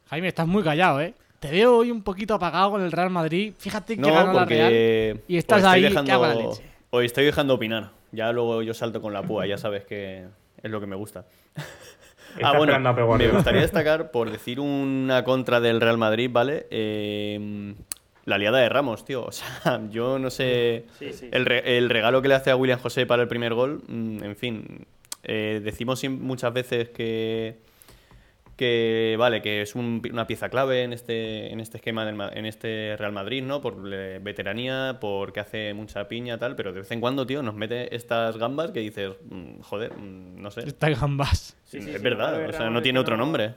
[0.09, 1.13] Jaime, estás muy callado, ¿eh?
[1.39, 3.53] Te veo hoy un poquito apagado con el Real Madrid.
[3.57, 4.67] Fíjate que No, ganó la Real.
[4.67, 6.63] porque y estás ahí, dejando, cago en la leche.
[6.91, 7.89] Os estoy dejando opinar.
[8.11, 10.25] Ya luego yo salto con la púa, ya sabes que
[10.61, 11.25] es lo que me gusta.
[12.35, 12.77] Está ah, bueno,
[13.17, 16.65] me gustaría destacar, por decir una contra del Real Madrid, ¿vale?
[16.69, 17.73] Eh,
[18.23, 19.25] la liada de Ramos, tío.
[19.25, 20.85] O sea, yo no sé.
[20.99, 21.29] Sí, sí.
[21.31, 24.23] El, re- el regalo que le hace a William José para el primer gol, mm,
[24.23, 24.85] en fin.
[25.23, 27.57] eh, decimos muchas veces que.
[28.61, 32.29] Que vale, que es un- una pieza clave en este, en este esquema, del Ma-
[32.31, 33.59] en este Real Madrid, ¿no?
[33.59, 37.55] Por eh, veteranía, porque hace mucha piña, tal, pero de vez en cuando, tío, nos
[37.55, 40.61] mete estas gambas que dices, mm, joder, mm, no sé.
[40.67, 41.57] Está gambas.
[41.63, 43.55] Sí, sí, es sí, verdad, o sea, no tiene otro no- nombre.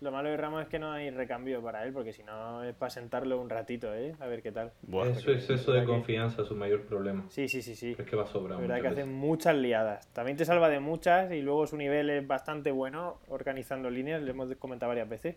[0.00, 2.74] Lo malo de Ramos es que no hay recambio para él, porque si no es
[2.74, 4.14] para sentarlo un ratito, ¿eh?
[4.20, 4.72] A ver qué tal.
[4.82, 5.08] Buah.
[5.08, 7.24] Eso es eso de confianza, su mayor problema.
[7.30, 7.96] Sí, sí, sí, sí.
[7.98, 8.60] Es que va sobrado.
[8.60, 10.08] La verdad que hace muchas liadas.
[10.12, 14.30] También te salva de muchas y luego su nivel es bastante bueno organizando líneas, lo
[14.30, 15.36] hemos comentado varias veces,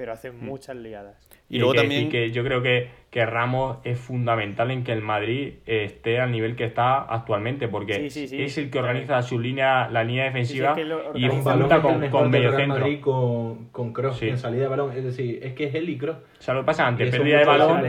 [0.00, 1.14] pero hace muchas liadas.
[1.50, 2.04] Y Y, luego que también.
[2.06, 6.32] decir que yo creo que, que Ramos es fundamental en que el Madrid esté al
[6.32, 8.42] nivel que está actualmente, porque Sí, sí, sí.
[8.42, 11.44] es el que organiza su línea, la línea defensiva Sí, sí, es que y Un
[11.44, 12.78] balón junta es el con, con medio centro.
[12.78, 14.28] Madrid con, con Kroos Sí.
[14.30, 14.96] en salida de balón.
[14.96, 16.16] Es decir, es que es él y Kroos.
[16.16, 17.84] O sea, lo que pasa, ante Y pérdida de balón,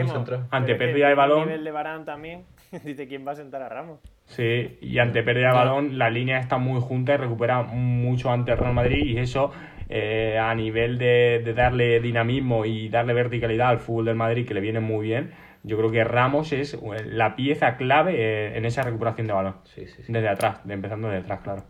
[0.51, 2.43] ante pérdida de balón, nivel de Varane también,
[2.83, 3.99] dice quién va a sentar a Ramos.
[4.25, 8.51] Sí, y ante pérdida de balón la línea está muy junta y recupera mucho ante
[8.51, 9.51] el Real Madrid y eso
[9.91, 14.53] eh, a nivel de, de darle dinamismo y darle verticalidad al fútbol del Madrid que
[14.53, 15.31] le viene muy bien,
[15.63, 19.55] yo creo que Ramos es eh, la pieza clave eh, en esa recuperación de balón.
[19.65, 20.11] Sí, sí, sí.
[20.11, 21.63] Desde atrás, de empezando desde atrás, claro.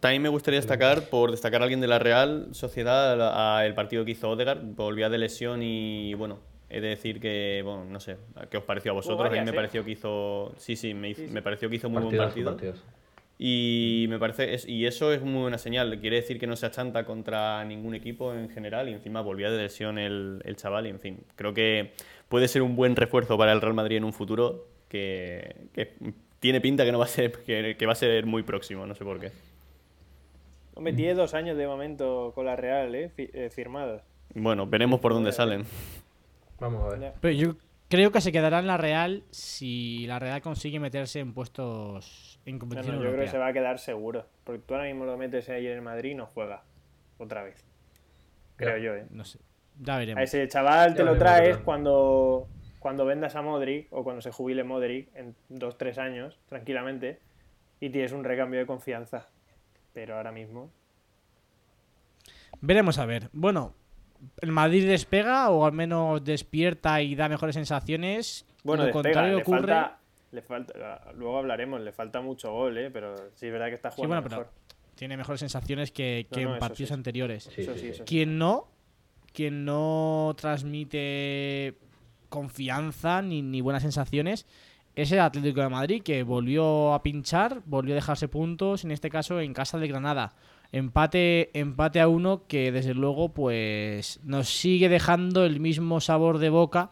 [0.00, 3.74] También me gustaría destacar, por destacar a alguien de la Real Sociedad, a- a el
[3.74, 6.38] partido que hizo Odegaard, volvía de lesión y bueno,
[6.70, 8.16] he de decir que, bueno, no sé,
[8.50, 9.26] ¿qué os pareció a vosotros?
[9.28, 9.52] a mí me ¿eh?
[9.54, 11.34] pareció que hizo, sí, sí, me, hizo- Sí, sí.
[11.34, 12.56] me pareció que hizo muy buen partido.
[13.40, 16.00] Y me parece, es- y eso es muy buena señal.
[16.00, 19.58] Quiere decir que no se achanta contra ningún equipo en general y encima volvía de
[19.62, 20.86] lesión el, el chaval.
[20.86, 21.92] Y en fin, creo que
[22.28, 25.92] puede ser un buen refuerzo para el Real Madrid en un futuro que, que
[26.40, 28.94] tiene pinta que no va a ser, que, que va a ser muy próximo, no
[28.96, 29.30] sé por qué.
[30.74, 33.08] Hombre, tiene dos años de momento con la Real, ¿eh?
[33.08, 34.02] Fi- eh, firmados.
[34.34, 35.64] Bueno, veremos por dónde salen.
[36.60, 37.12] Vamos a ver.
[37.20, 37.56] Pero yo
[37.88, 42.56] creo que se quedará en la Real si la Real consigue meterse en puestos en
[42.56, 44.26] No, competición no, yo creo que se va a quedar seguro.
[44.44, 46.62] Porque tú ahora mismo lo metes ahí en Madrid y no juega.
[47.18, 47.64] Otra vez.
[48.56, 48.82] Creo Ya.
[48.84, 49.06] yo, ¿eh?
[49.10, 49.38] No sé.
[49.80, 50.20] Ya veremos.
[50.20, 52.48] A ese chaval te Ya lo traes cuando,
[52.80, 57.20] cuando vendas a Modric o cuando se jubile Modric en dos, tres años, tranquilamente,
[57.80, 59.28] y tienes un recambio de confianza.
[59.94, 60.70] Pero ahora mismo.
[62.60, 63.28] Veremos a ver.
[63.32, 63.74] Bueno,
[64.40, 68.46] ¿el Madrid despega o al menos despierta y da mejores sensaciones?
[68.64, 69.58] Bueno, Lo despega, contrario ocurre.
[69.58, 69.97] falta.
[70.30, 72.90] Le falta, luego hablaremos, le falta mucho gol, ¿eh?
[72.90, 74.52] pero sí es verdad que está Sí, jugando pero mejor.
[74.94, 76.94] tiene mejores sensaciones que, que no, en partidos sí.
[76.94, 77.44] anteriores.
[77.44, 77.88] Sí, eso sí, sí, sí.
[77.90, 78.04] eso sí.
[78.04, 78.68] Quien no,
[79.32, 81.76] quien no transmite
[82.28, 84.46] confianza ni, ni buenas sensaciones
[84.94, 89.10] es el Atlético de Madrid, que volvió a pinchar, volvió a dejarse puntos, en este
[89.10, 90.34] caso en casa de Granada.
[90.72, 96.50] Empate, empate a uno que desde luego pues nos sigue dejando el mismo sabor de
[96.50, 96.90] boca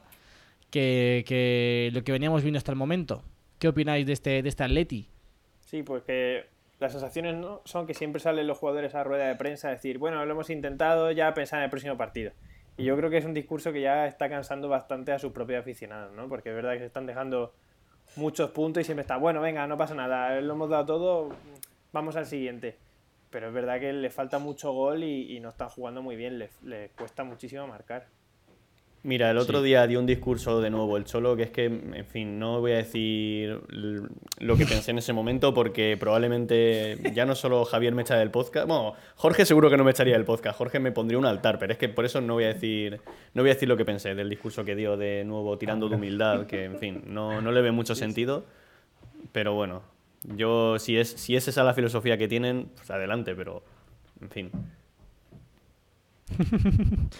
[0.77, 3.23] que, que lo que veníamos viendo hasta el momento.
[3.59, 5.09] ¿Qué opináis de este, de este Atleti?
[5.61, 6.45] Sí, pues que
[6.79, 9.97] las sensaciones no son que siempre salen los jugadores a rueda de prensa a decir,
[9.97, 12.33] bueno, lo hemos intentado, ya pensar en el próximo partido.
[12.77, 15.61] Y yo creo que es un discurso que ya está cansando bastante a sus propios
[15.61, 16.29] aficionados, ¿no?
[16.29, 17.55] Porque es verdad que se están dejando
[18.17, 21.31] muchos puntos y siempre está, bueno, venga, no pasa nada, lo hemos dado todo,
[21.91, 22.77] vamos al siguiente.
[23.31, 26.39] Pero es verdad que le falta mucho gol y, y no están jugando muy bien,
[26.39, 28.09] le, le cuesta muchísimo marcar.
[29.07, 32.07] Mira, el otro día dio un discurso de nuevo el Cholo, que es que, en
[32.07, 33.61] fin, no voy a decir
[34.41, 38.33] lo que pensé en ese momento porque probablemente ya no solo Javier me echa del
[38.33, 41.61] podcast, bueno, Jorge seguro que no me echaría del podcast, Jorge me pondría un altar,
[41.61, 43.01] pero es que por eso no voy a decir
[43.33, 45.95] no voy a decir lo que pensé del discurso que dio de nuevo tirando de
[45.95, 48.45] humildad, que en fin, no, no le ve mucho sentido,
[49.31, 49.83] pero bueno,
[50.35, 53.63] yo si es si es esa la filosofía que tienen, pues adelante, pero
[54.21, 54.51] en fin.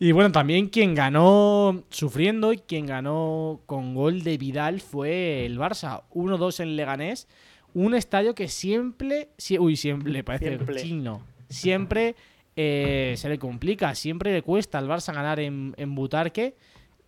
[0.00, 5.58] Y bueno, también quien ganó sufriendo y quien ganó con gol de Vidal fue el
[5.58, 6.02] Barça.
[6.14, 7.26] 1-2 en Leganés.
[7.74, 9.28] Un estadio que siempre.
[9.38, 10.76] sie- uy, siempre, parece Siempre.
[10.76, 11.22] chino.
[11.48, 12.14] Siempre
[12.56, 13.94] eh, se le complica.
[13.96, 16.54] Siempre le cuesta al Barça ganar en, en Butarque.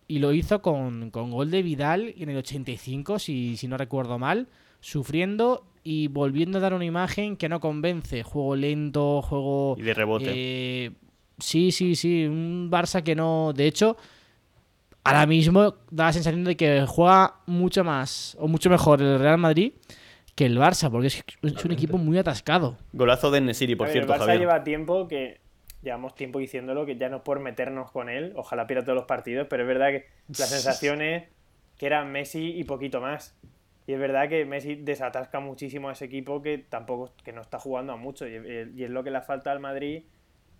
[0.07, 4.19] Y lo hizo con, con gol de Vidal en el 85, si, si no recuerdo
[4.19, 4.49] mal.
[4.81, 8.21] Sufriendo y volviendo a dar una imagen que no convence.
[8.23, 9.75] Juego lento, juego.
[9.79, 10.25] Y de rebote.
[10.27, 10.91] Eh,
[11.41, 12.25] sí, sí, sí.
[12.25, 13.53] Un Barça que no.
[13.53, 13.97] De hecho,
[15.03, 19.37] ahora mismo da la sensación de que juega mucho más o mucho mejor el Real
[19.37, 19.73] Madrid
[20.35, 22.77] que el Barça, porque es, es un equipo muy atascado.
[22.93, 24.39] Golazo de Nesiri, por ver, cierto, el Barça Javier.
[24.39, 25.41] lleva tiempo que
[25.81, 29.05] llevamos tiempo diciéndolo que ya no es por meternos con él, ojalá pierda todos los
[29.05, 31.23] partidos, pero es verdad que la sensación es
[31.77, 33.35] que era Messi y poquito más.
[33.87, 37.59] Y es verdad que Messi desatasca muchísimo a ese equipo que tampoco que no está
[37.59, 38.33] jugando a mucho y,
[38.75, 40.03] y es lo que le falta al Madrid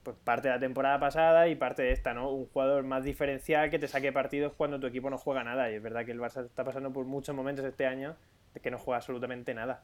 [0.04, 2.30] pues parte de la temporada pasada y parte de esta, ¿no?
[2.32, 5.76] Un jugador más diferencial que te saque partidos cuando tu equipo no juega nada y
[5.76, 8.16] es verdad que el Barça está pasando por muchos momentos este año
[8.54, 9.84] de que no juega absolutamente nada.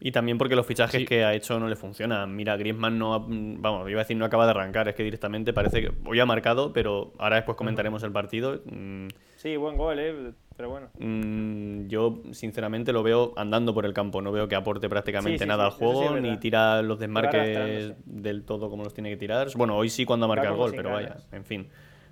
[0.00, 1.06] Y también porque los fichajes Sí.
[1.06, 2.36] que ha hecho no le funcionan.
[2.36, 5.52] Mira, Griezmann no ha- vamos, iba a decir no acaba de arrancar, es que directamente
[5.52, 8.60] parece que hoy ha marcado, pero ahora después comentaremos el partido.
[8.66, 10.32] Mm, Sí, buen gol, ¿eh?
[10.58, 10.88] Pero bueno.
[10.98, 15.44] mm, yo sinceramente lo veo andando por el campo, no veo que aporte prácticamente Sí,
[15.44, 19.16] sí, nada sí, al juego, ni tira los desmarques del todo como los tiene que
[19.16, 19.46] tirar.
[19.56, 21.68] Bueno, hoy sí cuando ha marcado el gol, pero vaya, en fin,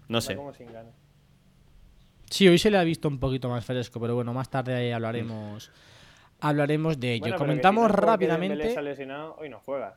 [0.09, 0.39] no sé.
[2.31, 5.73] Sí, hoy se le ha visto un poquito más fresco, pero bueno, más tarde hablaremos
[6.39, 7.23] hablaremos de ello.
[7.23, 8.83] Bueno, pero que Comentamos si rápidamente.
[8.83, 9.97] lesionado, hoy no juega.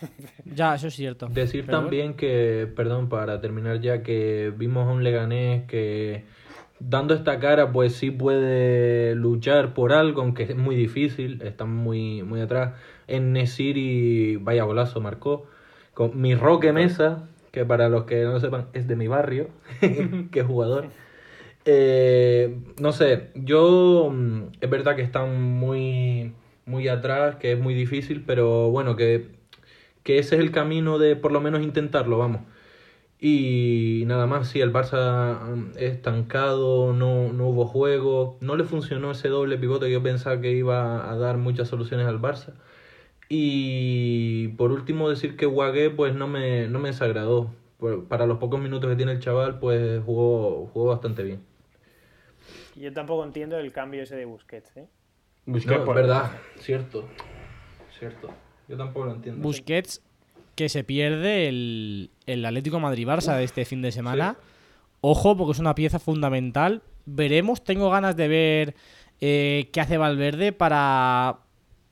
[0.44, 1.28] Ya, eso es cierto.
[1.28, 6.24] Decir Pero también que, perdón, para terminar ya, que vimos a un Leganés que
[6.80, 12.22] dando esta cara, pues sí puede luchar por algo, aunque es muy difícil, están muy,
[12.22, 12.74] muy atrás.
[13.06, 15.46] En Nesiri, vaya golazo, marcó.
[15.94, 19.48] Con mi Roque Mesa, que para los que no lo sepan, es de mi barrio,
[20.32, 20.88] que jugador.
[21.66, 26.34] Eh, no sé, yo mm, es verdad que están muy,
[26.66, 29.28] muy atrás, que es muy difícil, pero bueno, que,
[30.02, 32.42] que ese es el camino de por lo menos intentarlo, vamos.
[33.20, 39.12] Y nada más, sí, el Barça mm, estancado, no, no hubo juego, no le funcionó
[39.12, 42.54] ese doble pivote que yo pensaba que iba a dar muchas soluciones al Barça.
[43.28, 47.50] Y por último decir que Guagué pues no me, no me desagradó.
[48.08, 51.40] Para los pocos minutos que tiene el chaval pues jugó, jugó bastante bien.
[52.76, 54.88] Yo tampoco entiendo el cambio ese de Busquets, ¿eh?
[55.46, 57.08] Busquets No, por- es verdad, cierto,
[57.98, 58.30] cierto.
[58.68, 59.42] Yo tampoco lo entiendo.
[59.42, 60.02] Busquets
[60.54, 64.36] que se pierde el, el Atlético Madrid-Barça de este fin de semana.
[65.00, 66.82] Ojo, porque es una pieza fundamental.
[67.06, 68.74] Veremos, tengo ganas de ver
[69.20, 71.38] eh, qué hace Valverde para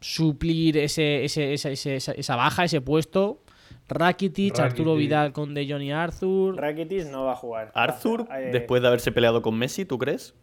[0.01, 3.41] suplir ese, ese- esa, ese- esa- esa baja, ese puesto.
[3.89, 4.95] Rakitic, Arturo.
[4.97, 6.57] Vidal con De Johnny Arthur.
[6.57, 7.73] Rakitic no va a jugar.
[7.75, 10.35] Arthur, Ah, eh, después de haberse peleado con Messi, ¿tú crees?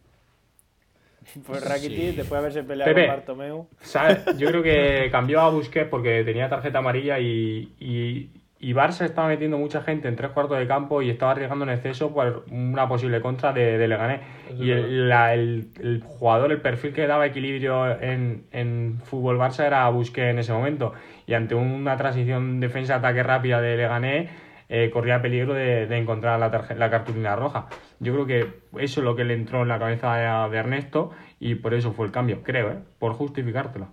[1.45, 3.07] Pues Rakitic, después de haberse peleado Pepe.
[3.07, 3.67] con Bartomeu.
[3.81, 4.19] ¿Sabes?
[4.37, 9.27] Yo creo que cambió a Busquets porque tenía tarjeta amarilla y, y, y Barça estaba
[9.29, 12.87] metiendo mucha gente en tres cuartos de campo y estaba arriesgando en exceso por una
[12.87, 14.21] posible contra de, de Leganés.
[14.49, 19.37] Eso Y el, la- el- el jugador, el perfil que daba equilibrio en, en fútbol
[19.37, 20.93] Barça era Busquets en ese momento.
[21.27, 24.29] Y ante una transición defensa-ataque rápida de Leganés,
[24.69, 27.67] eh, corría peligro de, de encontrar la, la cartulina roja.
[27.99, 31.55] Yo creo que eso es lo que le entró en la cabeza de, Ernesto y
[31.55, 32.79] por eso fue el cambio, creo, ¿eh?
[32.99, 33.89] por justificártelo.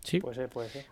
[0.00, 0.20] Sí.
[0.20, 0.86] Pues sí, puede ser.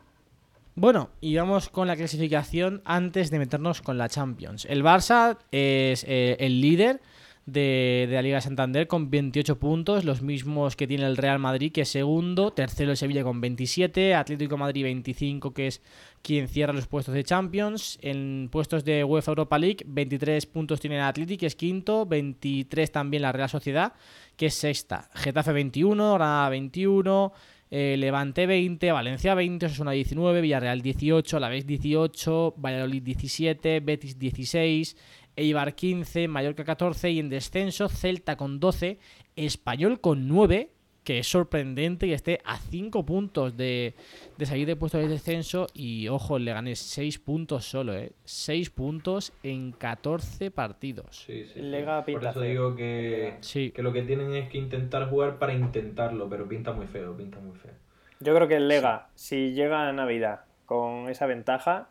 [0.77, 4.67] Bueno, y vamos con la clasificación antes de meternos con la Champions.
[4.67, 7.01] El Barça es eh, el líder
[7.47, 11.39] de, de la Liga de Santander con 28 puntos, los mismos que tiene el Real
[11.39, 15.81] Madrid, que es segundo, tercero el Sevilla con 27, Atlético Madrid 25, que es
[16.23, 17.99] quien cierra los puestos de Champions.
[18.03, 23.23] En puestos de UEFA Europa League, 23 puntos tiene Atlético, que es quinto, 23 también
[23.23, 23.93] la Real Sociedad,
[24.37, 25.09] que es sexta.
[25.15, 27.33] Getafe 21, Granada 21,
[27.71, 34.97] eh, Levante 20, Valencia 20, Osasuna 19, Villarreal 18, Alavés 18, Valladolid 17, Betis 16,
[35.37, 38.99] Eibar 15, Mallorca 14 y en descenso Celta con 12,
[39.37, 40.71] Español con 9,
[41.05, 43.95] que es sorprendente que esté a 5 puntos de,
[44.39, 48.11] de salir de puesto de descenso y ojo, le gané 6 puntos solo, ¿eh?
[48.25, 51.25] 6 puntos en 14 partidos.
[51.27, 51.61] Sí, sí, sí.
[51.61, 53.71] Lega Por eso digo que, Sí.
[53.71, 57.39] que lo que tienen es que intentar jugar para intentarlo, pero pinta muy feo, pinta
[57.39, 57.73] muy feo.
[58.19, 61.91] Yo creo que el Lega, si llega a Navidad con esa ventaja,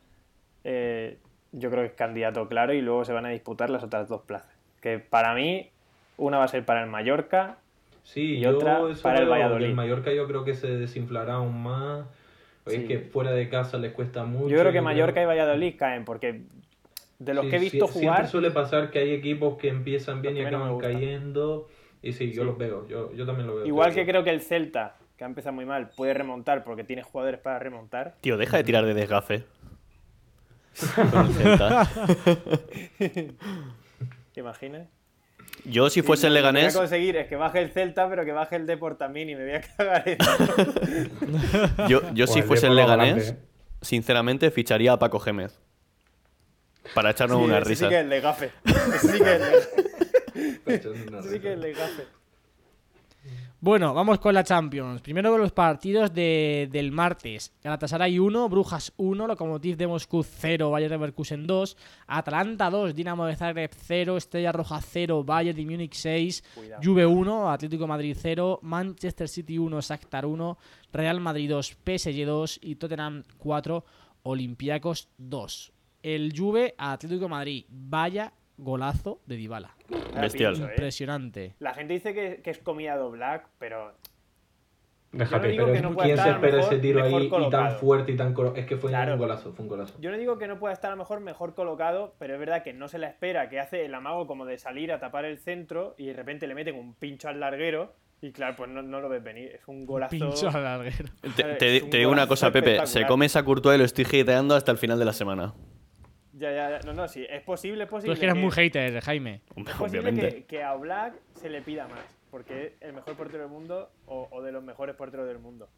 [0.65, 1.19] eh,
[1.57, 4.21] yo creo que es candidato claro y luego se van a disputar las otras dos
[4.21, 4.51] plazas.
[4.81, 5.69] Que para mí,
[6.17, 7.57] una va a ser para el Mallorca.
[8.03, 9.65] Sí, Y yo otra para el Valladolid.
[9.65, 12.05] del Mallorca yo creo que se desinflará aún más.
[12.65, 14.49] Es que fuera de casa les cuesta mucho.
[14.49, 16.41] Yo creo que Mallorca y Valladolid caen porque
[17.17, 19.69] De los Sí, que he sí, visto Siempre jugar, suele pasar que hay equipos que
[19.69, 21.69] empiezan bien Los y acaban cayendo.
[22.01, 22.47] Y sí, yo Sí.
[22.47, 22.87] los veo.
[22.89, 23.65] Yo, yo también lo veo.
[23.65, 27.03] igual que creo que el Celta, que ha empezado muy mal, puede remontar porque tiene
[27.03, 28.15] jugadores para remontar.
[28.21, 29.43] Tío, deja de tirar de desgafe.
[31.11, 31.89] Con el Celta.
[34.33, 34.88] ¿Te imaginas?
[35.63, 38.09] Yo, si fuese el Lo que Leganés, voy a conseguir es que baje el Celta,
[38.09, 40.17] pero que baje el Deport también y me voy a cagar en
[41.88, 43.41] yo, yo si fuese el lo Leganés, grande,
[43.81, 45.59] sinceramente ficharía a Paco Gémez.
[46.93, 47.85] Para echarnos Sí, una ese risa.
[47.85, 48.51] Sí que es de gafe.
[48.65, 51.67] Ese sí que es de- Está echando una ese sí que es risa.
[51.67, 52.03] de gafe.
[53.65, 55.01] Bueno, vamos con la Champions.
[55.01, 57.51] Primero con los partidos de- del martes.
[57.63, 61.75] Galatasaray 1, Brujas 1, Lokomotiv de Moscú 0, Bayern Leverkusen 2,
[62.06, 66.82] Atalanta 2, Dinamo de Zagreb 0, Estrella Roja 0, Bayern de Múnich 6, Cuidado.
[66.86, 70.60] Juve 1, Atlético Madrid 0, Manchester City 1, Shakhtar 1,
[70.93, 73.84] Real Madrid 2, PSG 2 y Tottenham 4,
[74.21, 75.73] Olympiacos 2.
[76.04, 79.75] El Juve a Atlético de Madrid, vaya golazo de Dybala.
[80.19, 80.53] Bestial.
[80.53, 80.71] Pincho, ¿eh?
[80.71, 81.55] Impresionante.
[81.59, 83.93] La gente dice que, que es comida black, pero
[85.11, 85.47] Déjate.
[85.47, 87.71] digo Pero que no puede ¿quién se estar espera mejor- ese tiro ahí y tan
[87.77, 89.13] fuerte y tan colo- Es que fue Claro.
[89.13, 89.95] un golazo, fue un golazo.
[90.01, 92.63] Yo no digo que no pueda estar a lo mejor mejor colocado, pero es verdad
[92.63, 95.37] que no se la espera, que hace el amago como de salir a tapar el
[95.37, 98.99] centro y de repente le meten un pincho al larguero y claro, pues no, no
[98.99, 99.51] lo ves venir.
[99.53, 100.11] Es un golazo.
[100.11, 101.09] Pincho al larguero.
[101.35, 102.85] Te, Es te- un te digo una cosa, Pepe.
[102.85, 105.53] Se come esa Courtois y lo estoy hateando hasta el final de la semana.
[106.38, 106.80] Ya, ya, ya.
[106.86, 108.13] No, no, sí, es posible, es Tú posible.
[108.13, 109.41] es que eres que- muy hater, Jaime.
[109.67, 113.43] Es posible que, que a Black se le pida más, porque es el mejor portero
[113.43, 115.69] del mundo o, o de los mejores porteros del mundo.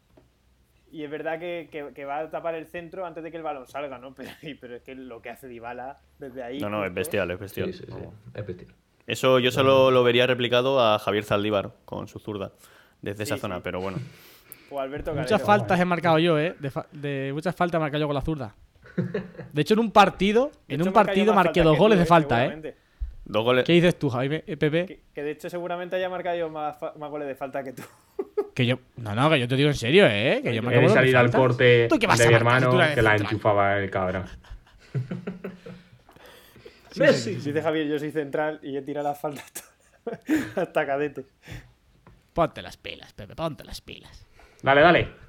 [0.90, 3.42] Y es verdad que, que- que va a tapar el centro antes de que el
[3.42, 4.14] balón salga, ¿no?
[4.16, 6.58] Pero, pero es que lo que hace Dybala desde ahí...
[6.58, 7.72] No, no, es bestial, es Sí, bestial.
[7.74, 8.08] sí, sí.
[8.34, 8.74] Es bestial.
[9.06, 12.52] Eso yo solo lo vería replicado a Javier Zaldívar con su zurda.
[13.00, 13.98] Desde esa Sí, zona, pero bueno.
[14.70, 15.46] O Alberto Muchas Calero.
[15.46, 16.54] faltas he marcado yo, ¿eh?
[16.92, 18.54] De muchas faltas he marcado yo con la zurda.
[19.52, 22.06] De hecho, en un partido, De en hecho, un partido marqué dos goles tú, de
[22.06, 22.74] falta, ¿eh?
[23.24, 23.64] Dos goles.
[23.64, 24.42] ¿Qué dices tú, Jaime?
[24.46, 24.86] Eh, Pepe?
[24.86, 27.82] Que, que de hecho seguramente haya marcado yo más, goles de falta que tú.
[28.54, 28.80] Que yo.
[28.96, 30.40] No, no, que yo te digo en serio, ¿eh?
[30.42, 33.02] Que yo me acabo salir al corte ¿Tú qué vas de a mi hermano que
[33.02, 34.24] la enchufaba el cabrón.
[36.96, 37.40] Messi.
[37.40, 39.44] Si dice Javier, yo soy central y he tirado las faltas
[40.04, 41.26] hasta, hasta cadete.
[42.32, 44.26] Ponte las pilas, Pepe, ponte las pilas.
[44.62, 45.27] Dale, dale.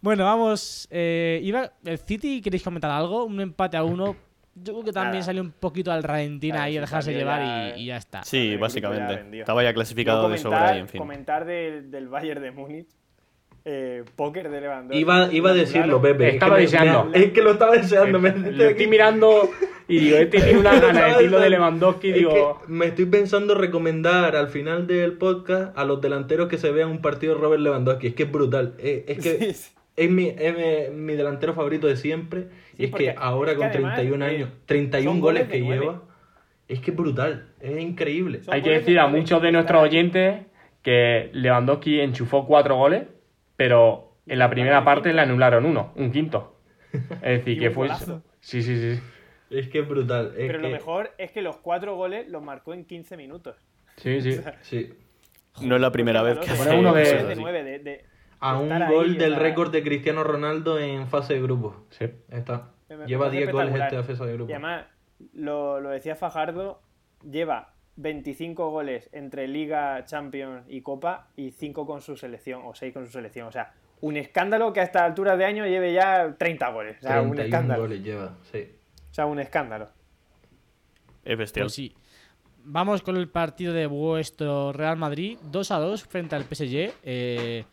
[0.00, 0.86] Bueno, vamos.
[0.90, 3.24] Eh, iba, ¿El City queréis comentar algo?
[3.24, 4.16] Un empate a uno.
[4.54, 5.24] Yo creo que también Nada.
[5.24, 7.96] salió un poquito al Ralentina Claro, ahí a sí, dejarse llevar ya, y, y ya
[7.98, 8.24] está.
[8.24, 9.38] Sí, ya básicamente.
[9.40, 10.98] Estaba ya clasificado de sobra y en fin.
[10.98, 12.88] comentar del, del Bayern de Múnich.
[13.68, 14.98] Eh, póker de Lewandowski.
[14.98, 16.28] Iba, iba a decirlo, Pepe.
[16.30, 17.10] Estaba es que me- deseando.
[17.10, 18.18] me- es que lo estaba deseando.
[18.20, 19.50] me- Lo estoy mirando
[19.88, 23.06] y digo, este tiene una gana de decirlo de Lewandowski Es digo, que me estoy
[23.06, 27.40] pensando recomendar al final del podcast a los delanteros que se vean un partido de
[27.40, 28.06] Robert Lewandowski.
[28.06, 28.74] Es que es brutal.
[28.78, 29.70] Es, es que Sí, sí.
[29.96, 32.42] Es, mi, es mi, mi delantero favorito de siempre.
[32.42, 35.20] Sí, y es porque que ahora es que con además, 31 eh, años, 31 son
[35.20, 35.80] goles que nueve.
[35.84, 36.02] lleva,
[36.68, 37.48] es que es brutal.
[37.60, 38.42] Es increíble.
[38.42, 39.20] Son hay que decir de a nueve.
[39.20, 40.40] muchos de nuestros oyentes
[40.82, 43.04] que Lewandowski enchufó cuatro goles,
[43.56, 46.60] pero en la primera parte le anularon uno, un quinto.
[47.22, 47.88] Es decir, que fue...
[47.88, 48.22] golazo.
[48.40, 49.00] Sí, sí, sí.
[49.50, 50.34] Es que es brutal.
[50.36, 53.56] es Pero lo mejor es que los cuatro goles los marcó en 15 minutos.
[53.96, 54.40] Sí, sí.
[54.62, 54.92] Sí.
[55.62, 56.52] No es la primera vez que.
[56.52, 57.40] Bueno, uno de- cosas Goles de así.
[57.40, 58.04] nueve, de- de-
[58.40, 61.74] A un ahí, gol del o sea, récord de Cristiano Ronaldo en fase de grupos.
[61.90, 62.06] sí.
[62.28, 62.70] Está.
[62.88, 64.52] Me- me Lleva parece 10 goles este fase de Y grupos.
[64.52, 64.86] además,
[65.32, 66.80] lo, lo decía Fajardo,
[67.28, 72.92] lleva 25 goles entre Liga, Champions y Copa y 5 con su selección, o 6
[72.94, 73.48] con su selección.
[73.48, 73.72] O sea,
[74.02, 76.98] un escándalo que a esta altura de año lleve ya 30 goles.
[76.98, 77.82] O sea, un 31 escándalo.
[77.82, 78.68] goles lleva, sí.
[79.10, 79.88] O sea, un escándalo.
[81.24, 81.64] Es bestial.
[81.64, 81.94] Pues sí.
[82.68, 86.92] Vamos con el partido de vuestro Real Madrid, 2 a 2 frente al PSG.
[87.02, 87.64] Eh,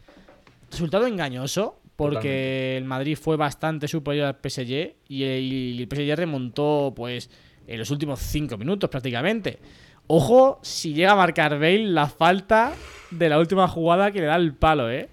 [0.74, 2.78] resultado engañoso, porque Totalmente.
[2.78, 7.30] el Madrid fue bastante superior al PSG y el, PSG remontó pues
[7.68, 9.60] en los últimos 5 minutos prácticamente.
[10.08, 12.74] Ojo si llega a marcar Bale la falta
[13.12, 15.08] de la última jugada que le da el palo, ¿eh?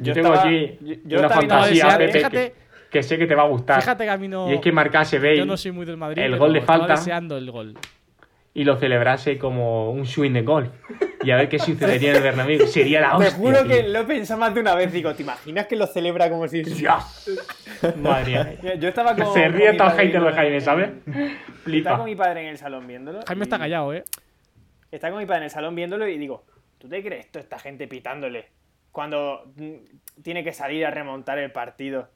[0.00, 3.26] Yo, tengo estaba- aquí yo- yo una fantasía, deseando- Pepe, fíjate- que, que sé que
[3.26, 3.80] te va a gustar.
[3.80, 4.50] Fíjate que a mí no...
[4.50, 6.60] Y es que marcase Bale yo no soy muy del Madrid, el pero gol de
[6.62, 6.94] falta.
[6.94, 7.74] deseando el gol.
[8.54, 10.70] y lo celebrase como un swing de golf.
[11.22, 12.66] Y a ver qué sucedería en el Bernabéu.
[12.66, 13.32] Sería la Te hostia.
[13.32, 13.88] juro que tío.
[13.92, 14.92] lo he pensado más de una vez.
[14.92, 16.62] Digo, ¿te imaginas que lo celebra como si...
[16.62, 17.30] Dios.
[17.96, 18.74] Madre mía.
[18.78, 19.32] Yo estaba con...
[19.32, 20.90] Se ríe mi todo el padre hater de Jaime, en- ¿sabes?
[21.06, 21.28] Estaba
[21.64, 21.96] Flipa.
[21.96, 23.20] con mi padre en el salón viéndolo.
[23.26, 24.04] Jaime está callado, ¿eh?
[24.90, 26.44] Está con mi padre en el salón viéndolo y digo,
[26.78, 28.48] ¿tú te crees toda esta gente pitándole
[28.90, 29.52] cuando
[30.22, 32.08] tiene que salir a remontar el partido?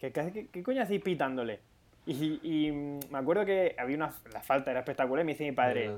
[0.00, 1.60] ¿Qué, qué, qué coño hacéis pitándole?
[2.06, 2.70] Y, y,
[3.10, 5.90] me acuerdo que había una la falta, era espectacular, y me dice mi padre,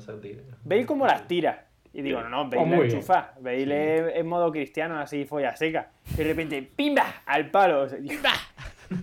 [0.63, 1.67] ¿veis cómo las tira?
[1.99, 5.93] Y digo, no, no, Oh, Bale la enchufa, Bale es modo cristiano, así folla seca.
[6.13, 7.23] Y de repente, ¡pimba!
[7.25, 7.83] Al palo.
[7.85, 8.21] O sea, digo,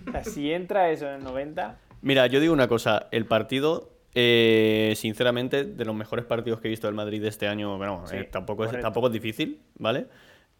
[0.08, 3.08] o sea, si entra eso en el 90, Mira, yo digo una cosa.
[3.10, 7.48] El partido Eh, sinceramente, de los mejores partidos que he visto del Madrid de este
[7.48, 8.86] año, bueno, Sí, eh, tampoco, es, correcto.
[8.86, 10.06] tampoco es difícil, ¿vale?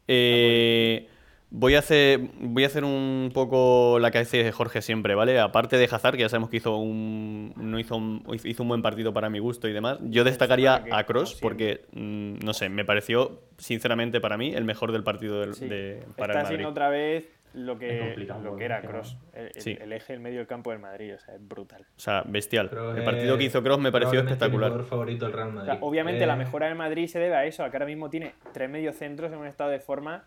[0.08, 1.08] Eh,
[1.56, 5.38] voy, a hacer, voy a hacer un poco la que hace Jorge siempre, ¿vale?
[5.38, 8.82] Aparte de Hazard, que ya sabemos que hizo un, no hizo un, hizo un buen
[8.82, 12.84] partido para mi gusto y demás, yo destacaría a Cross porque, mm, no sé, me
[12.84, 15.68] pareció, sinceramente, para mí, el mejor del partido del, Sí.
[15.68, 16.56] de- para Está el Madrid.
[16.56, 18.80] siendo otra vez lo que, lo que era.
[18.82, 19.16] Cross.
[19.32, 19.78] El, el- Sí.
[19.80, 21.14] el eje, el medio del campo del Madrid.
[21.14, 21.82] O sea, es brutal.
[21.82, 22.68] O sea, bestial.
[22.96, 24.72] El partido que hizo Cross me pareció espectacular.
[24.72, 25.70] Mi favorito del Real O Madrid.
[25.70, 28.10] sea, obviamente la Eh, mejora del Madrid se debe a eso, a que ahora mismo
[28.10, 30.24] tiene tres mediocentros en un estado de forma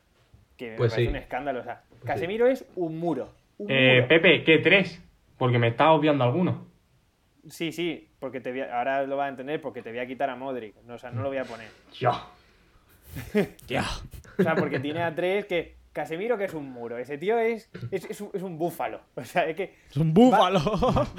[0.57, 1.09] que me Pues parece sí.
[1.09, 1.59] un escándalo.
[1.59, 3.29] O sea, Casemiro es un muro.
[3.57, 4.07] Un Eh, muro.
[4.07, 5.01] Pepe, ¿qué tres?
[5.37, 6.65] Porque me estás obviando alguno.
[7.49, 10.07] Sí, sí, porque te voy a- ahora lo vas a entender porque te voy a
[10.07, 10.75] quitar a Modric.
[10.85, 11.67] No, o sea, no lo voy a poner.
[11.99, 12.11] Ya.
[13.67, 13.85] Ya.
[14.37, 15.77] O sea, porque tiene a tres que.
[15.93, 16.99] Casemiro que es un muro.
[16.99, 19.01] Ese tío es, es, es un, es un búfalo.
[19.15, 20.59] O sea, es que Es un búfalo.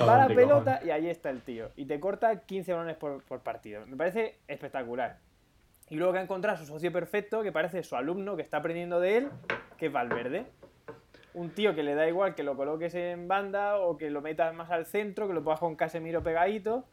[0.00, 1.70] va la pelota y ahí está el tío.
[1.74, 3.84] Y te corta 15 balones por, por partido.
[3.86, 5.18] Me parece espectacular.
[5.90, 8.58] Y luego que ha encontrado a su socio perfecto, que parece su alumno, que está
[8.58, 9.30] aprendiendo de él,
[9.76, 10.46] que es Valverde.
[11.34, 14.54] Un tío que le da igual que lo coloques en banda o que lo metas
[14.54, 16.84] más al centro, que lo pongas con Casemiro pegadito,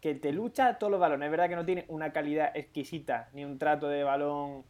[0.00, 1.26] que te lucha todos los balones.
[1.26, 4.64] Es verdad que no tiene una calidad exquisita ni un trato de balón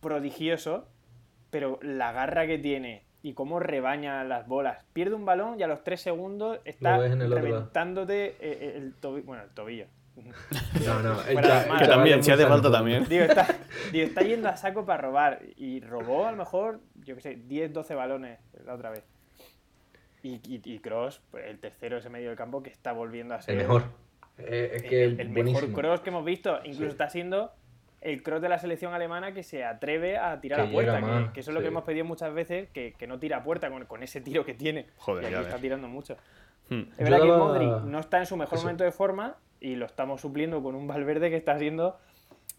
[0.00, 0.88] prodigioso,
[1.50, 4.84] pero la garra que tiene y cómo rebaña las bolas.
[4.92, 9.26] Pierde un balón y a los 3 segundos está el reventándote eh, eh, el tobillo.
[9.26, 9.86] Bueno, el tobillo.
[10.16, 11.22] No, no.
[11.22, 11.40] de el
[11.78, 13.04] Que también, si hace falta también.
[13.08, 13.46] Digo, está,
[13.92, 15.40] digo, está yendo a saco para robar.
[15.56, 19.04] Y robó a lo mejor, yo qué sé, 10, 12 balones la otra vez.
[20.22, 23.42] Y, y, y Cross, pues, el tercero ese medio del campo que está volviendo a
[23.42, 23.84] ser El mejor.
[24.38, 26.58] Eh, es que el, el mejor cross que hemos visto.
[26.64, 26.88] Incluso Sí.
[26.88, 27.52] está siendo
[28.00, 31.00] el cross de la selección alemana que se atreve a tirar Que a puerta.
[31.00, 31.68] Que, que eso es lo que sí.
[31.72, 34.54] hemos pedido muchas veces, que, que no tira a puerta con, con ese tiro que
[34.54, 34.86] tiene.
[34.96, 36.16] Joder, y aquí ya está tirando mucho.
[36.70, 36.80] Hmm.
[36.92, 38.64] Es Yo verdad que daba- Modric no está en su mejor Eso.
[38.64, 41.98] momento de forma y lo estamos supliendo con un Valverde que está siendo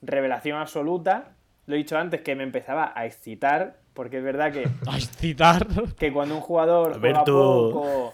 [0.02, 1.36] revelación absoluta.
[1.68, 5.66] Lo he dicho antes que me empezaba a excitar, porque es verdad que, A excitar.
[5.98, 7.70] que cuando un jugador juega Alberto.
[7.74, 8.14] poco,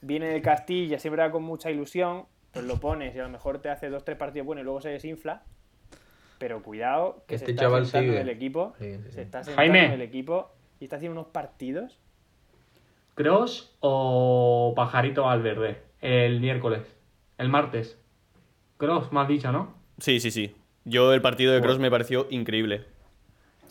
[0.00, 3.58] viene del Castilla, siempre va con mucha ilusión, pues lo pones y a lo mejor
[3.60, 5.42] te hace dos, tres partidos buenos y luego se desinfla.
[6.38, 8.20] Pero cuidado, que Este se está chaval sentando sigue.
[8.22, 8.74] el equipo.
[8.78, 9.10] Sí, sí, sí.
[9.12, 9.86] Se está sentando Jaime.
[9.86, 11.98] en el equipo y está haciendo unos partidos.
[13.14, 15.82] ¿Cross o Pajarito Valverde?
[16.00, 16.82] El miércoles.
[17.38, 17.98] El martes.
[18.78, 19.74] Cross, me has dicho, ¿no?
[19.98, 20.54] Sí, sí, sí.
[20.84, 22.84] Yo el partido de Cross me pareció increíble.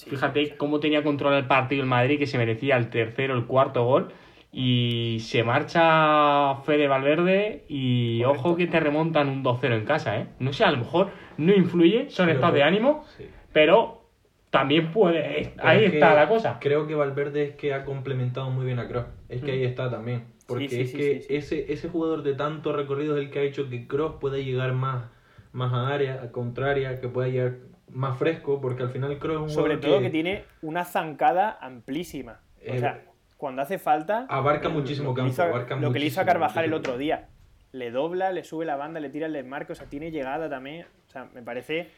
[0.08, 3.84] Fíjate cómo tenía control el partido el Madrid, que se merecía el tercero, el cuarto
[3.84, 4.10] gol.
[4.51, 10.28] Y se marcha Fede Valverde y ojo que te remontan un 2-0 en casa, ¿eh?
[10.39, 13.26] No sé, a lo mejor no influye, son Pero- estados de ánimo, Sí.
[13.53, 14.05] pero
[14.49, 15.51] también puede...
[15.55, 16.58] Pero Ahí es está la cosa.
[16.60, 19.05] Creo que Valverde es que ha complementado muy bien a Kroos.
[19.30, 20.24] Es que ahí está también.
[20.48, 21.36] Porque sí, es sí, que sí, sí.
[21.36, 24.74] Ese, ese jugador de tanto recorrido es el que ha hecho que Kroos pueda llegar
[24.74, 25.04] más,
[25.52, 27.56] más a área, a contraria, que pueda llegar
[27.89, 32.39] más fresco, porque al final Kroos es un Sobre todo que tiene una zancada amplísima.
[32.58, 33.04] O Eh, sea,
[33.38, 34.26] cuando hace falta.
[34.30, 36.66] abarca muchísimo lo que le campo, hizo- abarca Lo que le hizo a muchísimo, Carvajal
[36.66, 37.28] el otro día.
[37.74, 40.86] Le dobla, le sube la banda, le tira el desmarque, o sea, tiene llegada también.
[41.08, 41.89] O sea, me parece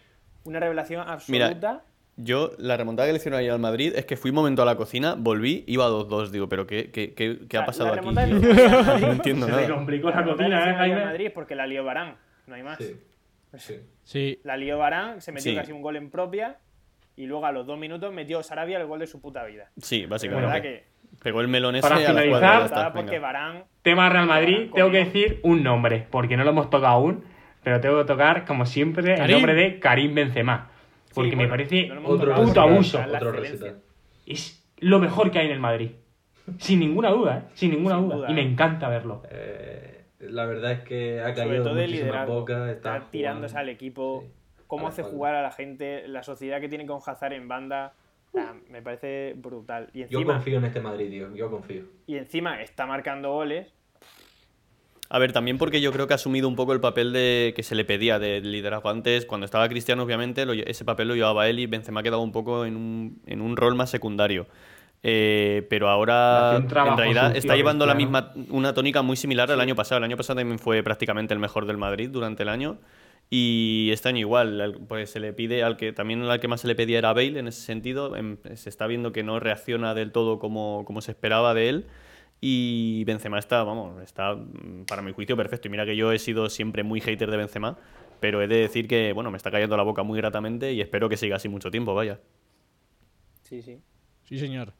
[0.43, 1.83] una revelación absoluta.
[2.21, 4.65] Yo, la remontada que le hicieron ahí al Madrid es que fui un momento a
[4.65, 6.29] la cocina, volví, iba 2-2.
[6.31, 8.09] Digo, ¿pero qué, qué, qué, ha pasado la aquí?
[9.01, 9.75] No entiendo Se le nada.
[9.75, 11.05] complicó la la cocina, ¿eh, Jaime?
[11.05, 12.15] Madrid es porque la lió Barán,
[12.47, 12.77] no hay más.
[12.77, 12.95] Sí,
[13.57, 13.75] sí.
[14.03, 14.39] Sí.
[14.43, 15.57] La lió Barán, se metió Sí.
[15.57, 16.57] casi un gol en propia
[17.15, 19.69] y luego a los dos minutos metió Sarabia el gol de su puta vida.
[19.81, 20.45] Sí, básicamente.
[20.47, 20.89] verdad que
[21.23, 23.17] Pegó el melón ese Para a la finalizar- está, porque.
[23.19, 26.93] Barán Tema Real Madrid, Barán tengo que decir un nombre, porque no lo hemos tocado
[26.93, 27.23] aún,
[27.63, 30.71] pero tengo que tocar, como siempre, el nombre de Karim Benzema.
[31.23, 32.99] Porque Sí, me parece Otro tocado, puto abuso.
[32.99, 33.43] Otro
[34.25, 35.91] es lo mejor que hay en el Madrid.
[36.57, 37.51] Sin ninguna duda, ¿eh?
[37.53, 38.15] Sin ninguna Sin duda.
[38.17, 38.45] duda, Y me ¿eh?
[38.45, 39.21] encanta verlo.
[39.29, 42.33] Eh, la verdad es que ha sobre caído todo de muchísimas liderazgo.
[42.39, 42.69] bocas.
[42.69, 44.31] Está Está tirándose al equipo, Sí,
[44.67, 45.17] cómo hace espalda.
[45.17, 47.93] jugar a la gente, la sociedad que tiene con Hazard en banda.
[48.29, 49.89] o sea, me parece brutal.
[49.93, 51.35] Y Yo confío en este Madrid, tío.
[51.35, 51.83] Yo confío.
[52.07, 53.73] y encima está marcando goles.
[55.11, 57.63] A ver, también porque yo creo que ha asumido un poco el papel de que
[57.63, 58.89] se le pedía de liderazgo.
[58.89, 62.21] Antes, cuando estaba Cristiano, obviamente, lo ese papel lo llevaba él y Benzema ha quedado
[62.21, 64.45] un poco en un, en un rol más secundario.
[65.01, 66.57] Eh, pero ahora,
[66.91, 69.97] en realidad, está llevando la misma, una tónica muy similar al año pasado.
[69.97, 72.77] El año pasado también fue prácticamente el mejor del Madrid durante el año.
[73.31, 76.61] Y este año igual, al- pues se le pide al que también al que más
[76.61, 78.15] se le pedía era Bale en ese sentido.
[78.15, 81.85] Em, Se está viendo que no reacciona del todo como, como se esperaba de él.
[82.41, 85.67] Y Benzema está, vamos, está mm, para mi juicio perfecto.
[85.67, 87.77] Y mira que yo he sido siempre muy hater de Benzema,
[88.19, 91.09] pero he de decir que, bueno, me está cayendo la boca muy gratamente y espero
[91.09, 92.19] que siga así mucho tiempo, vaya.
[93.43, 93.79] Sí, sí.
[94.23, 94.73] Sí, señor.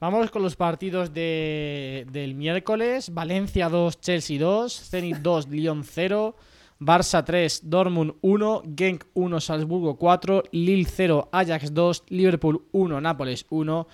[0.00, 3.12] Vamos con los partidos de, del miércoles.
[3.12, 6.36] Valencia 2, Chelsea 2, Zenit 2, Lyon 0,
[6.80, 13.46] Barça 3, Dortmund 1, Genk 1, Salzburgo 4, Lille 0, Ajax 2, Liverpool 1, Nápoles
[13.50, 13.86] 1, R-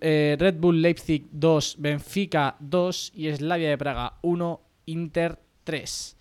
[0.00, 6.16] eh, Red Bull Leipzig 2, Benfica 2 y Slavia de Praga 1, Inter 3.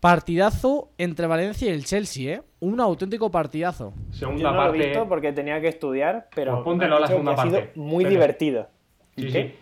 [0.00, 2.42] Partidazo entre Valencia y el Chelsea, ¿eh?
[2.60, 3.92] Un auténtico partidazo.
[4.12, 4.86] Segunda Yo no lo he parte.
[4.86, 8.68] visto porque tenía que estudiar, pero Pues la segunda ha sido muy Pero- divertido.
[9.16, 9.30] Sí, ¿Qué?
[9.32, 9.54] sí.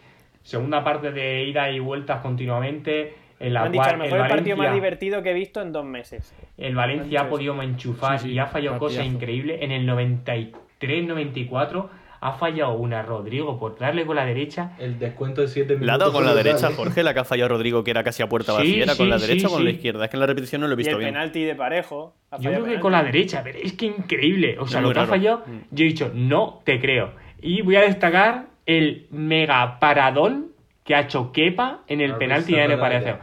[0.43, 3.15] Segunda parte de ida y vueltas continuamente.
[3.39, 5.31] En Me la han dicho, cual a lo mejor el el partido más divertido que
[5.31, 6.35] he visto en dos meses.
[6.57, 9.61] El Valencia ha podido enchufar Sí, sí, y ha fallado cosas increíbles.
[9.63, 11.89] En el 93-94
[12.27, 14.73] ha fallado una Rodrigo por darle con la derecha.
[14.79, 15.87] El descuento de 7 minutos.
[15.87, 16.71] La ha dado con la derecha.
[16.73, 18.83] Jorge, la que ha fallado Rodrigo, que era casi a puerta Sí, vacía.
[18.85, 20.05] ¿Era con la sí, derecha o con la izquierda?
[20.05, 21.13] Es que en la repetición no lo he Y visto el bien.
[21.15, 22.15] penalti de parejo.
[22.41, 24.57] Yo creo que con la derecha, pero es que increíble.
[24.59, 25.59] O sea, lo que ha fallado, Mm.
[25.71, 27.13] yo he dicho, no te creo.
[27.41, 30.49] Y voy a destacar el mega paradón
[30.85, 33.21] que ha hecho Kepa en el Ah, penalti pues, de N verdad.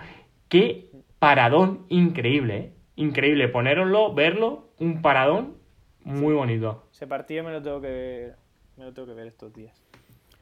[0.49, 0.87] Qué
[1.19, 2.71] paradón increíble, ¿eh?
[2.95, 3.47] Increíble.
[3.47, 5.55] Ponéroslo, verlo, un paradón
[6.03, 6.87] muy bonito.
[6.91, 8.35] Ese partido me lo tengo que ver,
[8.77, 9.73] me lo tengo que ver estos días.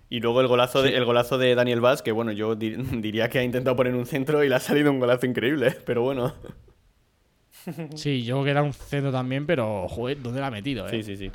[0.09, 3.29] Y luego el golazo, de, el golazo de Daniel Vaz, que bueno, yo di- diría
[3.29, 6.33] que ha intentado poner un centro y le ha salido un golazo increíble, pero bueno.
[7.95, 10.89] Sí, yo creo que era un centro también, pero joder, ¿dónde la ha metido, eh?
[10.89, 11.31] Sí, sí, sí.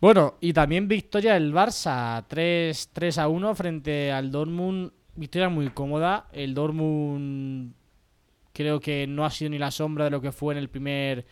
[0.00, 4.92] Bueno, y también victoria del Barça, 3, 3 a 1 frente al Dortmund.
[5.16, 6.28] Victoria muy cómoda.
[6.32, 7.72] El Dortmund
[8.52, 11.24] creo que no ha sido ni la sombra de lo que fue en el primer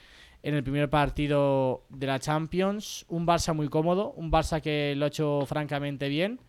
[0.43, 3.05] en el primer partido de la Champions.
[3.09, 6.41] Un Barça muy cómodo, un Barça que lo ha hecho francamente bien.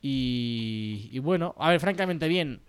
[0.00, 2.60] Y, y bueno, a ver, francamente bien.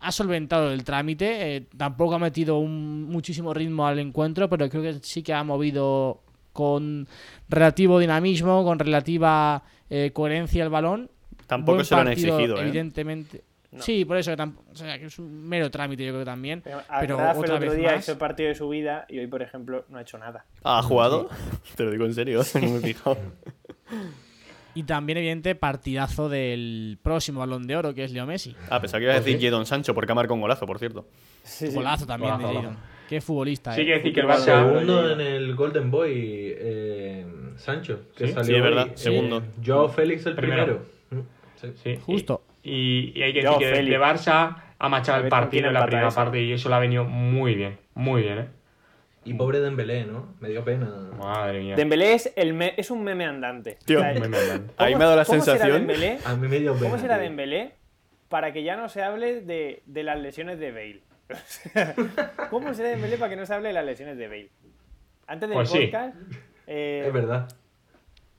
[0.00, 4.82] Ha solventado el trámite, eh, tampoco ha metido un, muchísimo ritmo al encuentro, pero creo
[4.82, 7.06] que sí que ha movido con
[7.48, 11.10] relativo dinamismo, con relativa eh, coherencia el balón.
[11.46, 12.62] Tampoco Buen se lo han partido, exigido, ¿eh?
[12.62, 13.44] Evidentemente.
[13.70, 13.82] No.
[13.82, 16.30] Sí, por eso que, tamp- o sea, que es un mero trámite, yo creo que
[16.30, 16.62] también.
[16.62, 18.00] Pero, Pero Agraf el otra otro vez día más.
[18.00, 20.46] hizo el partido de su vida y hoy, por ejemplo, no ha hecho nada.
[20.64, 21.28] ¿Ha jugado?
[21.76, 23.18] Te lo digo en serio, no me he fijado.
[24.74, 28.54] Y también, evidente, partidazo del próximo balón de oro, que es Leo Messi.
[28.70, 29.42] Ah, pensaba que iba a decir Ok.
[29.42, 31.06] Jadon Sancho, porque ha marcado un golazo, por cierto.
[31.42, 31.74] Sí, sí.
[31.74, 32.60] Golazo también Golazo, de.
[32.60, 32.76] Jadon.
[33.08, 33.86] Qué futbolista, Sí eh.
[33.86, 34.44] que decir que el Barça.
[34.44, 38.92] Segundo en el Golden Boy, eh, Sancho, que Sí, salió sí, es verdad, hoy.
[38.96, 39.38] segundo.
[39.38, 40.82] Eh, Joao Félix el Primero.
[41.08, 41.28] primero.
[41.56, 41.68] Sí.
[41.82, 41.98] Sí.
[42.04, 42.42] Justo.
[42.57, 42.57] Y,
[43.14, 46.10] y hay que Yo, decir que de Barça ha machado el partido en la primera
[46.10, 47.78] parte y eso le ha venido muy bien.
[47.94, 48.48] Muy bien, ¿eh?
[49.24, 50.34] Y pobre Dembélé, ¿no?
[50.40, 50.86] Me dio pena.
[51.18, 51.76] Madre mía.
[51.76, 53.78] Dembélé es, el me- es un meme andante.
[53.84, 54.70] Tío, O sea, Muy bien.
[54.78, 55.86] Ahí me ha dado la ¿cómo será sensación.
[55.86, 56.18] Dembélé?
[56.24, 56.84] A mí me dio pena.
[56.86, 57.24] ¿Cómo será tío.
[57.24, 57.74] Dembélé
[58.28, 61.02] para que ya no se hable de, de las lesiones de Bale?
[61.30, 61.94] O sea,
[62.48, 64.50] ¿Cómo será Dembélé para que no se hable de las lesiones de Bale?
[65.26, 65.78] Antes del Pues sí.
[65.86, 66.16] podcast,
[66.66, 67.48] eh, Es verdad.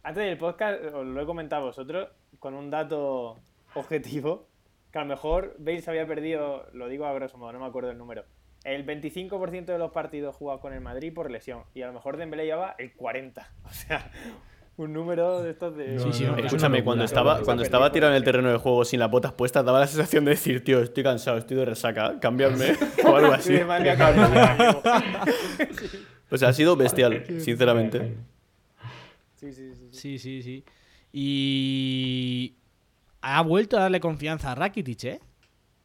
[0.02, 2.08] antes del podcast os lo he comentado a vosotros
[2.40, 3.38] con un dato
[3.76, 4.48] objetivo
[4.92, 7.66] que a lo mejor Bale se había perdido, lo digo a grosso modo, no me
[7.68, 8.24] acuerdo el número,
[8.64, 12.18] el 25% de los partidos jugados con el Madrid por lesión y a lo mejor
[12.18, 13.34] Dembélé llevaba el 40%.
[13.66, 14.12] O sea,
[14.78, 15.96] un número de estos de...
[15.96, 18.86] No, Sí, sí, no, Escúchame, cuando estaba, cuando estaba tirado en el terreno de juego
[18.86, 22.18] sin las botas puestas, daba la sensación de decir, tío, estoy cansado, estoy de resaca,
[22.22, 23.66] cámbiame o algo Sí, así.
[23.66, 24.84] con-
[26.32, 28.16] O sea, ha sido bestial, sinceramente.
[29.36, 29.90] Sí, sí, sí, sí.
[29.92, 30.64] Sí, sí, sí.
[31.12, 32.56] Y
[33.22, 35.20] ha vuelto a darle confianza a Rakitic, ¿eh?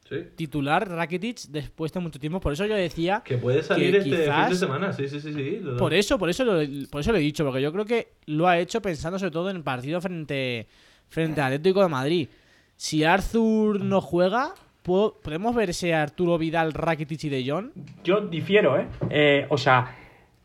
[0.07, 0.17] Sí.
[0.35, 2.39] Titular Rakitic después de mucho tiempo.
[2.39, 4.93] Por eso yo decía Que puede salir que este fin de semana.
[4.93, 5.33] Sí, sí, sí.
[5.33, 5.59] sí.
[5.61, 6.59] lo- Por eso, por eso, lo,
[6.91, 9.49] por eso lo he dicho, porque yo creo que lo ha hecho pensando sobre todo
[9.49, 10.67] en el partido frente,
[11.09, 12.27] frente al Atlético de Madrid.
[12.75, 17.69] Si Arthur no juega, ¿puedo- ¿podemos ver ese Arturo Vidal, Rakitic y De Jong?
[18.03, 18.85] Yo difiero, ¿eh?
[19.09, 19.95] Eh, O sea,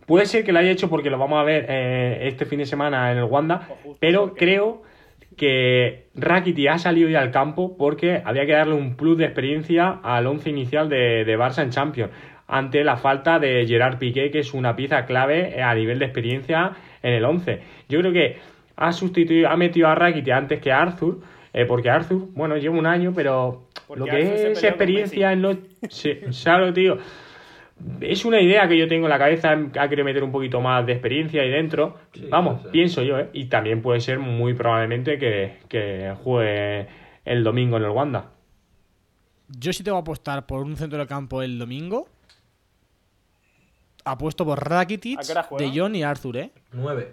[0.06, 2.66] puede ser que lo haya hecho porque lo vamos a ver eh, este fin de
[2.66, 3.68] semana en el Wanda,
[4.00, 4.82] pero creo
[5.40, 9.98] que Rakiti ha salido ya al campo porque había que darle un plus de experiencia
[10.02, 12.10] al once inicial de, de Barça en Champions
[12.46, 16.72] ante la falta de Gerard Piqué, que es una pieza clave a nivel de experiencia
[17.02, 17.58] en el 11.
[17.88, 18.36] Yo creo que
[18.76, 21.20] ha sustituido, ha metido a Rakiti antes que a Arthur,
[21.54, 25.40] eh, porque Arthur, bueno, lleva un año, pero Porque lo que Arthur es experiencia en
[25.40, 25.56] los...
[25.88, 26.98] Sí, ¿sabes, tío?
[28.00, 30.84] Es una idea que yo tengo en la cabeza, ha querido meter un poquito más
[30.86, 31.96] de experiencia ahí dentro.
[32.12, 33.30] Sí, Vamos, pienso yo, ¿eh?
[33.32, 36.88] Y también puede ser muy probablemente que, que juegue
[37.24, 38.30] el domingo en el Wanda.
[39.48, 42.08] Yo sí tengo que apostar por un centro de campo el domingo.
[44.04, 45.20] Apuesto por Rakitic.
[45.58, 46.50] De Jong y Arthur, ¿eh?
[46.72, 47.12] Nueve.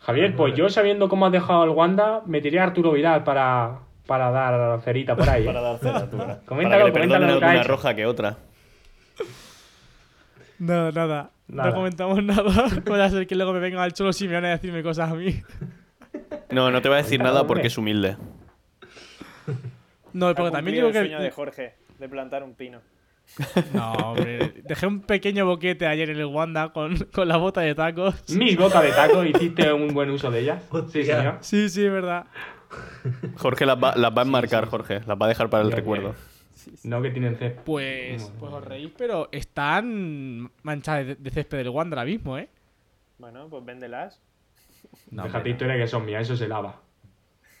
[0.00, 4.30] Javier, pues yo sabiendo cómo has dejado el Wanda, metería a Arturo Vidal para, para
[4.30, 5.42] dar cerita por ahí.
[5.42, 5.46] ¿eh?
[5.52, 6.16] Para dar cera, tú.
[6.16, 8.36] Para que Coméntalo, le coméntalo lo que alguna roja que otra.
[10.62, 11.30] Nada, nada.
[11.48, 11.70] Nada.
[11.70, 12.68] No comentamos nada.
[12.84, 15.42] Puede ser que luego me venga el Cholo Simeone a decirme cosas a mí.
[16.50, 18.16] No, no te voy a decir nada porque es humilde.
[20.12, 21.34] No, porque también digo el sueño de que.
[21.34, 22.80] Jorge de plantar un pino.
[23.74, 24.62] No, hombre.
[24.62, 28.14] Dejé un pequeño boquete ayer en el Wanda con, con la bota de tacos.
[28.30, 30.62] Mis botas de taco, hiciste un buen uso de ellas.
[30.92, 31.38] Sí, señor.
[31.40, 32.26] Sí, sí, es verdad.
[33.36, 35.00] Jorge las va, las va a enmarcar, Jorge.
[35.06, 36.14] Las va a dejar para el recuerdo.
[36.84, 37.62] No que tienen césped.
[37.64, 42.36] Pues, Bueno, pues os reís, pero están manchadas de, de césped del Wanda ahora mismo,
[42.38, 42.48] ¿eh?
[43.18, 44.20] Bueno, pues véndelas.
[45.10, 46.80] No, Déjate hombre, historia que son mías, eso se lava.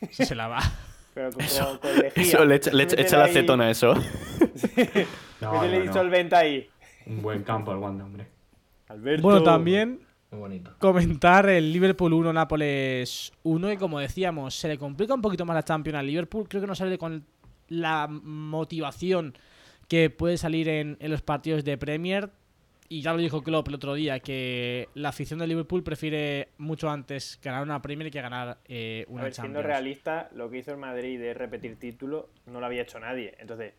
[0.00, 0.08] no.
[0.10, 0.58] Sí se la va.
[1.14, 2.22] Pero con, con, con lejía.
[2.22, 3.94] Eso, le echa, le echa- la acetona a eso.
[5.40, 5.90] No, métele no, no.
[5.92, 6.68] disolvente ahí.
[7.06, 8.26] Un buen campo el Wanda, hombre.
[8.88, 9.22] Alberto.
[9.22, 10.00] Bueno, también
[10.30, 10.70] Muy bonito.
[10.78, 15.54] comentar el Liverpool 1, Nápoles 1 y como decíamos, se le complica un poquito más
[15.56, 17.24] la Champions al Liverpool, creo que no sale con
[17.72, 19.34] la motivación
[19.88, 22.30] que puede salir en, en los partidos de Premier
[22.88, 26.90] y ya lo dijo Klopp el otro día, que la afición del Liverpool prefiere mucho
[26.90, 29.66] antes ganar una Premier que ganar eh, A una ver, siendo Champions.
[29.66, 33.34] realista, lo que hizo el Madrid de repetir título no lo había hecho nadie.
[33.38, 33.72] Entonces,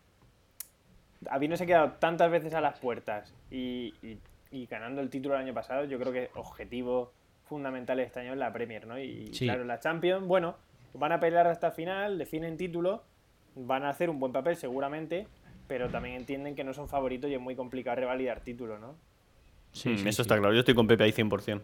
[1.30, 4.18] habiéndose quedado tantas veces a las puertas y, y-
[4.50, 7.12] y ganando el título el año pasado, yo creo que objetivo
[7.48, 8.98] fundamental este año es la Premier, ¿no?
[8.98, 9.46] Y Sí.
[9.46, 10.56] claro, la Champions, bueno,
[10.92, 13.02] van a pelear hasta final, definen título,
[13.54, 15.26] van a hacer un buen papel seguramente,
[15.66, 18.94] pero también entienden que no son favoritos y es muy complicado revalidar título, ¿no?
[19.72, 20.22] Sí, Mm, sí, eso sí.
[20.22, 20.52] está claro.
[20.54, 21.62] Yo estoy con Pepe ahí 100%.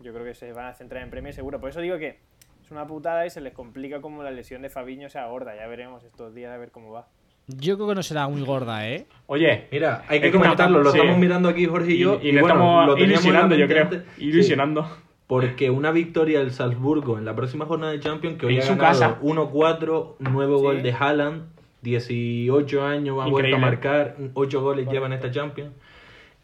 [0.00, 1.60] Yo creo que se van a centrar en Premier seguro.
[1.60, 2.18] Por eso digo que
[2.64, 5.54] es una putada y se les complica como la lesión de Fabiño sea gorda.
[5.56, 7.06] Ya veremos estos días a ver cómo va.
[7.46, 9.06] Yo creo que no será muy gorda, ¿eh?
[9.26, 10.96] Oye, Mira, hay que comentarlo, lo sí.
[10.98, 12.18] estamos mirando aquí Jorge y, y, yo.
[12.22, 13.90] y le bueno, estamos lo ilusionando, yo creo.
[14.16, 14.88] Ilusionando.
[15.26, 18.64] Porque una victoria del Salzburgo en la próxima jornada de Champions, que hoy En ha
[18.64, 19.18] su ganado casa.
[19.22, 20.62] 1-4, nuevo Sí.
[20.64, 21.42] gol de Haaland,
[21.82, 25.72] 18 años, ha vuelto a marcar, 8 goles lleva en esta Champions.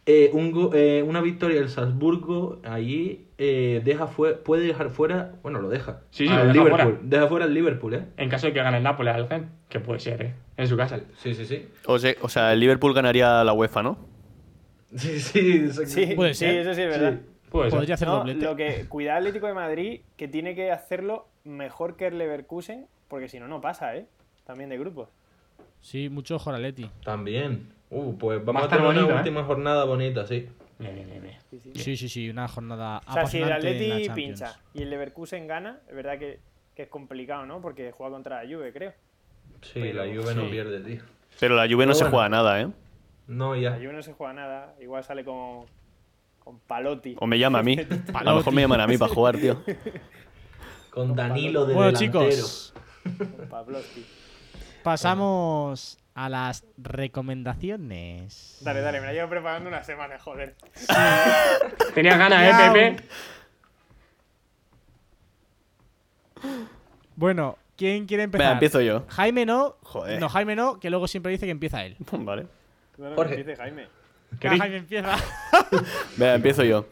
[0.07, 5.33] Eh, un go- eh, una victoria del Salzburgo allí eh, deja fue- puede dejar fuera,
[5.43, 6.01] bueno, lo deja.
[6.11, 6.81] Sí, sí, al lo deja Liverpool.
[6.95, 6.99] fuera.
[7.03, 8.05] Deja fuera al Liverpool, ¿eh?
[8.16, 10.35] En caso de que gane el Nápoles al Gen, que puede ser, ¿eh?
[10.57, 11.01] En su casa.
[11.16, 11.66] Sí, sí, sí.
[11.87, 13.99] O sea, o sea, el Liverpool ganaría la UEFA, ¿no?
[14.97, 15.68] Sí, sí.
[15.87, 17.12] Sí, Puede sí, eso sí es verdad.
[17.20, 17.70] Puede ser.
[17.70, 18.44] Podría hacer No, doblete.
[18.44, 23.28] lo que cuidado Atlético de Madrid que tiene que hacerlo mejor que el Leverkusen, porque
[23.28, 24.07] si no no pasa, ¿eh?
[24.44, 25.09] También de grupos.
[25.80, 26.74] Sí, mucho ojo al.
[27.05, 27.72] También.
[27.90, 29.14] Uh, pues Va vamos a tener una ¿eh?
[29.18, 30.48] última jornada bonita, sí.
[30.78, 31.74] Bien, bien, bien, bien.
[31.74, 35.78] Sí, sí, sí, una jornada O sea, si el Atleti pincha y el Leverkusen gana,
[35.88, 36.38] es verdad que,
[36.74, 37.61] que es complicado, ¿no?
[37.61, 38.92] Porque juega contra la Juve, creo.
[39.62, 41.03] Sí, Pero- la Juve no pierde, tío.
[41.38, 42.11] Pero la Juve no se bueno.
[42.16, 42.68] juega nada, ¿eh?
[43.26, 43.70] No, ya.
[43.70, 44.74] La Juve no se juega nada.
[44.80, 45.64] Igual sale con,
[46.51, 47.14] con Palotti.
[47.20, 47.76] O me llama a mí.
[48.14, 49.62] A lo mejor me llaman a mí para jugar, tío.
[50.90, 52.28] Con Danilo de Bueno, delantero.
[52.28, 52.74] chicos,
[53.05, 54.05] Con Pavlovsky.
[54.82, 58.59] pasamos a las recomendaciones.
[58.62, 60.57] Dale, dale, me la llevo preparando una semana, joder.
[61.94, 62.42] Tenías ganas.
[62.42, 63.05] ¿eh, Pepe?
[67.14, 68.46] Bueno, ¿quién quiere empezar?
[68.46, 69.05] Venga, empiezo yo.
[69.09, 69.76] Jaime no.
[69.82, 70.18] Joder.
[70.20, 71.96] No, Jaime no, que luego siempre dice que empieza él.
[72.12, 72.46] Vale.
[73.14, 73.36] Jorge.
[73.38, 73.86] empiece Jaime.
[74.43, 75.16] Jaime empieza.
[76.16, 76.87] Venga, empiezo yo.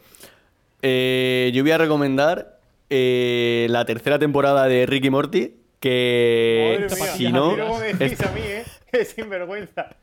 [0.81, 2.59] Eh, yo voy a recomendar
[2.89, 5.55] eh, la tercera temporada de Ricky Morty.
[5.79, 7.55] Que Madre mía, si y no.
[7.79, 8.63] decís es- a mí, ¿eh?
[8.91, 9.95] Que sinvergüenza.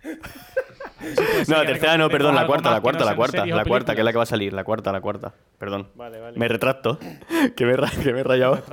[1.48, 4.04] No, la tercera no, perdón, la cuarta, la cuarta, la cuarta, la cuarta, que es
[4.04, 5.34] la que va a salir, la cuarta, la cuarta.
[5.58, 5.88] Perdón.
[5.94, 6.38] Vale, vale.
[6.38, 6.98] Me retracto,
[7.56, 8.62] que me, que me he rayado.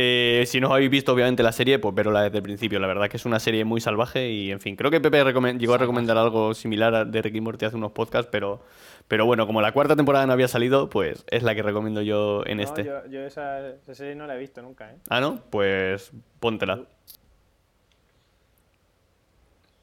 [0.00, 2.78] Eh, si no habéis visto, obviamente, la serie, pues verla desde el principio.
[2.78, 5.24] La verdad que es una serie muy salvaje y, en fin, creo que Pepe
[5.58, 8.60] llegó a recomendar algo similar a- de Ricky Morty hace unos podcasts, pero,
[9.08, 12.42] pero bueno, como la cuarta temporada no había salido, pues es la que recomiendo yo
[12.46, 12.84] en No, este.
[12.84, 14.96] Yo, yo esa, esa serie no la he visto nunca, ¿eh?
[15.08, 15.40] Ah, ¿no?
[15.50, 16.82] Pues póntela.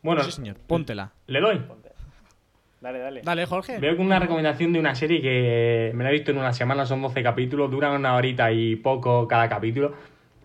[0.06, 0.56] Bueno, Sí, señor.
[0.68, 1.12] Póntela.
[1.28, 1.62] le doy.
[2.82, 3.22] Dale, dale.
[3.24, 3.80] Dale, Jorge.
[3.80, 6.86] Veo con una recomendación de una serie que me la he visto en una semana,
[6.86, 9.93] son 12 capítulos, duran una horita y poco cada capítulo.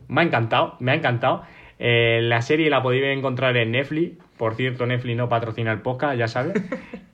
[0.09, 1.43] Me ha encantado, me ha encantado.
[1.79, 4.17] Eh, la serie la podéis encontrar en Netflix.
[4.39, 6.55] Por cierto, Netflix no patrocina el podcast, ya sabes.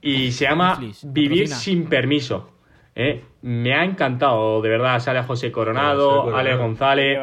[0.01, 1.55] Y se llama Netflix, Vivir patrocina.
[1.57, 2.51] sin permiso.
[2.95, 4.99] Eh, me ha encantado, de verdad.
[4.99, 6.37] Sale José José Coronado, Coronado.
[6.37, 7.19] Alex González.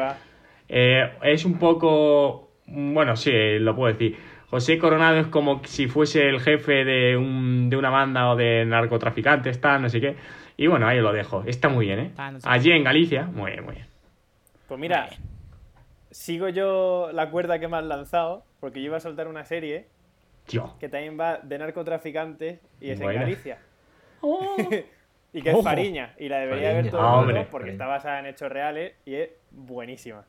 [0.69, 2.51] Eh, es un poco.
[2.67, 4.15] Bueno, sí, lo puedo decir.
[4.49, 8.65] José Coronado es como si fuese el jefe de, un, de una banda o de
[8.65, 10.15] narcotraficantes, tal, no sé qué.
[10.57, 11.43] Y bueno, ahí lo dejo.
[11.45, 12.11] Está muy bien, ¿eh?
[12.15, 13.87] Tal, no sé Allí en Galicia, muy bien, muy bien.
[14.67, 15.09] Pues mira,
[16.11, 19.87] sigo yo la cuerda que me has lanzado, porque yo iba a soltar una serie
[20.47, 20.73] Tío.
[20.79, 23.57] que también va de narcotraficantes y es en Galicia.
[25.33, 25.63] y que es.
[25.63, 26.13] Fariña.
[26.17, 26.81] Y la debería Fariña.
[26.83, 27.47] ver todo Ah, el mundo hombre.
[27.51, 27.71] porque Fariña.
[27.73, 30.23] está basada en hechos reales y es buenísima.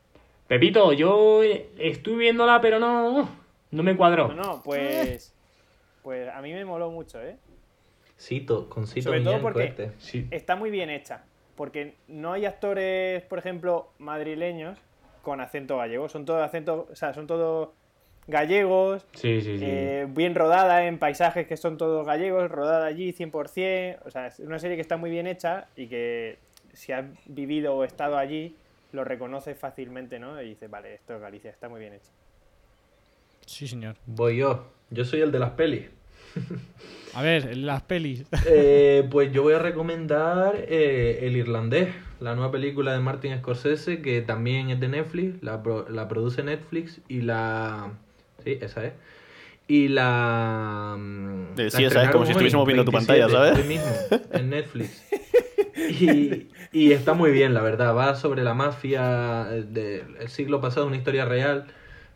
[0.47, 1.41] Pepito, yo
[1.77, 3.29] estuve viéndola, pero no.
[3.71, 4.29] No me cuadró.
[4.29, 5.33] No, no, pues.
[6.03, 7.37] Pues a mí me moló mucho, ¿eh?
[8.19, 9.91] Cito, con Cito Sobre todo porque-.
[9.99, 10.27] Sí.
[10.31, 11.23] Está muy bien hecha.
[11.55, 14.77] Porque no hay actores, por ejemplo, madrileños
[15.21, 16.07] con acento gallego.
[16.07, 16.85] Son todos acentos.
[16.91, 17.69] O sea, son todos
[18.27, 19.63] gallegos, Sí, sí, sí.
[19.65, 23.99] eh, bien rodada en paisajes que son todos gallegos, rodada allí 100%.
[24.05, 26.37] O sea, es una serie que está muy bien hecha y que
[26.73, 28.55] si has vivido o estado allí,
[28.91, 30.41] lo reconoces fácilmente, ¿no?
[30.41, 32.11] Y dices, vale, esto es Galicia, está muy bien hecho.
[33.47, 33.95] Sí, señor.
[34.05, 34.67] Voy yo.
[34.91, 35.85] Yo soy el de las pelis.
[37.13, 38.25] A ver, las pelis.
[38.45, 41.89] Eh, pues yo voy a recomendar eh, El Irlandés,
[42.19, 46.43] la nueva película de Martin Scorsese, que también es de Netflix, la, pro- la produce
[46.43, 47.91] Netflix y la...
[48.43, 48.93] Sí, esa es.
[49.67, 50.95] Y la...
[50.97, 53.65] mm, Eh, la sí, esa es, como si estuviésemos viendo tu 27, pantalla, ¿sabes?
[53.65, 53.95] mismo,
[54.31, 55.03] en Netflix.
[55.89, 57.95] Y, y está muy bien, la verdad.
[57.95, 61.67] Va sobre la mafia eh, del siglo pasado, una historia real.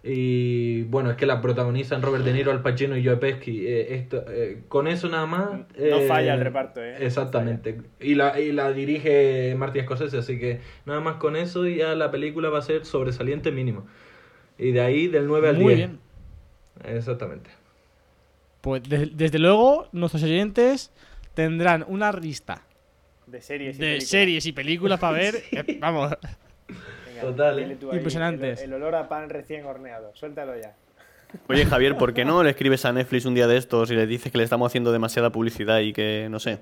[0.03, 3.67] Y bueno, es que la protagonizan Robert De Niro, Al Pacino y Joe Pesci.
[3.67, 5.49] Eh, esto, eh, con eso nada más.
[5.51, 6.95] No eh, falla el reparto, ¿eh?
[6.99, 7.79] No Exactamente.
[7.99, 12.09] Y la, y la dirige Martin Scorsese, así que nada más con eso ya la
[12.09, 13.85] película va a ser sobresaliente mínimo.
[14.57, 15.63] Y de ahí del 9 al 10.
[15.65, 15.99] Muy bien.
[16.83, 17.51] Exactamente.
[18.61, 20.91] Pues de- desde luego, nuestros oyentes
[21.35, 22.63] tendrán una lista
[23.27, 24.09] De series y de películas.
[24.09, 25.35] series y películas para ver.
[25.51, 26.11] eh, vamos,
[27.22, 27.65] Venga, Total, ¿eh?
[27.65, 28.61] ahí, Impresionantes.
[28.61, 30.11] El, el olor a pan recién horneado.
[30.15, 30.74] Suéltalo ya.
[31.47, 34.05] Oye, Javier, ¿por qué no le escribes a Netflix un día de estos y le
[34.05, 36.61] dices que le estamos haciendo demasiada publicidad y que, no sé, Dile,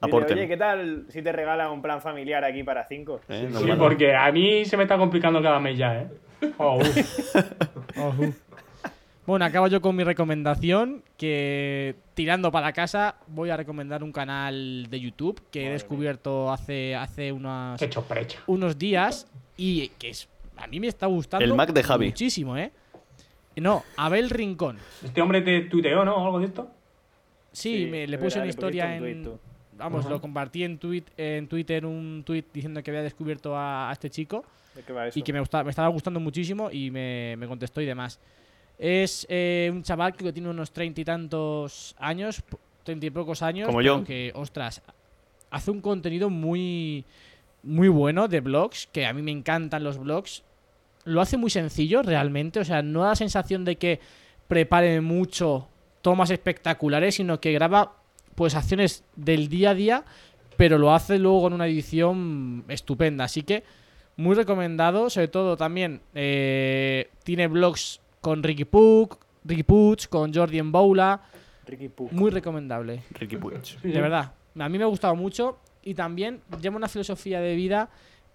[0.00, 0.38] aporten?
[0.38, 3.20] Oye, ¿qué tal si te regalan un plan familiar aquí para cinco?
[3.28, 3.48] ¿Eh?
[3.50, 6.08] No Sí, porque a mí se me está complicando cada mes ya, ¿eh?
[6.58, 7.36] Oh, uf.
[7.96, 8.34] Ojú.
[9.26, 14.86] Bueno, acabo yo con mi recomendación, que tirando para casa voy a recomendar un canal
[14.88, 17.80] de YouTube que he descubierto hace, hace unas,
[18.46, 19.26] unos días
[19.56, 22.06] y que es, a mí me está gustando El Mac de Javi.
[22.06, 22.70] muchísimo, ¿eh?
[23.56, 24.78] No, Abel Rincón.
[25.02, 26.24] Este hombre te tuiteó, ¿no?
[26.24, 26.70] ¿Algo de esto?
[27.52, 29.22] Sí, Sí, me, le puse verdad, una historia en...
[29.22, 29.36] tuit.
[29.78, 33.92] Vamos, lo compartí en, tweet, en Twitter, un tweet diciendo que había descubierto a, a
[33.92, 34.42] este chico
[34.74, 35.18] ¿De qué va eso?
[35.18, 38.18] y que me, gusta- me estaba gustando muchísimo y me, me contestó y demás.
[38.78, 42.42] Es eh, un chaval que tiene unos treinta y tantos años,
[42.84, 43.66] treinta y pocos años.
[43.66, 44.02] Como yo.
[44.04, 44.80] Que, ostras,
[45.50, 47.04] hace un contenido muy,
[47.66, 50.42] muy bueno de blogs, que a mí me encantan los blogs.
[51.04, 54.00] Lo hace muy sencillo realmente, o sea, no da la sensación de que
[54.48, 55.68] prepare mucho
[56.02, 57.96] tomas espectaculares, sino que graba
[58.34, 60.04] pues acciones del día a día,
[60.56, 63.24] pero lo hace luego con una edición estupenda.
[63.24, 63.64] Así que
[64.16, 69.10] muy recomendado, sobre todo también eh, tiene blogs con Ricky Puig,
[69.44, 71.22] Ricky Puig, con Jordi Boula,
[71.66, 72.12] Ricky Puig.
[72.12, 73.60] muy recomendable, Ricky Puig.
[73.82, 74.32] de verdad.
[74.58, 77.88] A mí me ha gustado mucho y también lleva una filosofía de vida,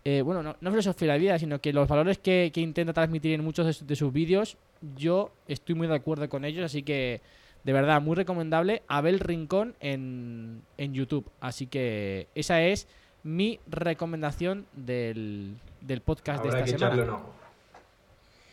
[0.03, 3.33] eh, bueno, no, no filosofía de vida, sino que los valores que, que intenta transmitir
[3.33, 4.57] en muchos de, sus- de sus vídeos,
[4.97, 7.21] yo estoy muy de acuerdo con ellos, así que
[7.63, 8.81] de verdad, muy recomendable.
[8.87, 11.29] Abel Rincón en, en YouTube.
[11.39, 12.87] Así que esa es
[13.21, 17.13] mi recomendación del, del podcast Habrá de que esta un semana.
[17.13, 17.33] ojo.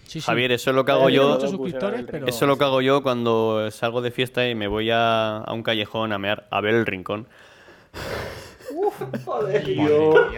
[0.04, 0.26] Sí, sí.
[0.26, 1.38] Javier, eso es lo que hago yo.
[2.10, 2.26] pero-.
[2.26, 5.52] Eso es lo que hago yo cuando salgo de fiesta y me voy a, a
[5.54, 7.26] un callejón a mear a ver el rincón.
[9.24, 9.64] Joder,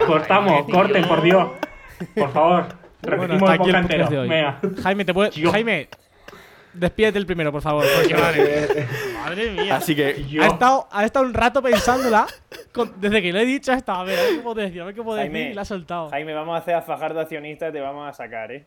[0.05, 1.49] Cortamos, corten, por Dios.
[2.15, 2.65] Por favor.
[3.01, 4.29] Repetimos el podcast de hoy.
[4.29, 4.59] Venga.
[4.83, 5.51] Jaime, te puede- Yo.
[5.51, 5.89] Jaime,
[6.73, 7.83] despídete el primero, por favor.
[7.99, 8.87] Porque madre,
[9.23, 9.75] madre mía.
[9.77, 10.43] Así que Yo.
[10.43, 12.27] Ha estado, ha estado un rato pensándola.
[12.71, 14.81] con- desde que lo he dicho, ha estado a ver, a ver qué puedo decir,
[14.81, 16.09] a ver qué puedo Jaime, decir y la ha soltado.
[16.09, 18.63] Jaime, vamos a hacer a Fajardo accionista y te vamos a sacar, ¿eh?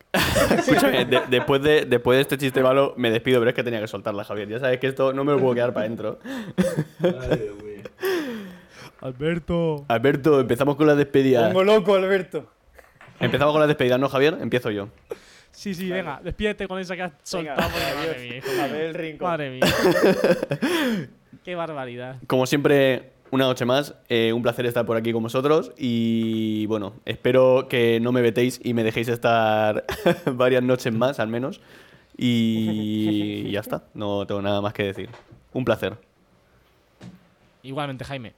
[0.57, 3.79] Escúchame, de- después, de, después de este chiste malo me despido, pero es que tenía
[3.79, 4.49] que soltarla, Javier.
[4.49, 6.19] Ya sabes que esto no me lo puedo quedar para adentro.
[7.01, 7.83] Ay, Dios mío.
[9.01, 9.85] Alberto.
[9.87, 11.47] Alberto, empezamos con la despedida.
[11.47, 12.49] Pongo loco, Alberto.
[13.19, 14.37] Empezamos con la despedida, ¿no, Javier?
[14.41, 14.89] Empiezo yo.
[15.51, 17.69] Sí, sí, venga, despídete con esa que has Venga, soltado.
[17.69, 18.73] madre mía, hijo A mío.
[18.73, 19.27] ver el rincón.
[19.29, 19.61] Madre mía.
[21.45, 22.17] Qué barbaridad.
[22.27, 26.95] Como siempre, una noche más, eh, un placer estar por aquí con vosotros y bueno,
[27.05, 29.85] espero que no me vetéis y me dejéis estar
[30.25, 31.61] varias noches más al menos
[32.17, 35.09] y ya está, no tengo nada más que decir.
[35.53, 35.97] Un placer.
[37.63, 38.33] Igualmente, Jaime.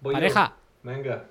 [0.00, 0.20] Voy yo.
[0.20, 0.54] Pareja.
[0.82, 1.24] Venga.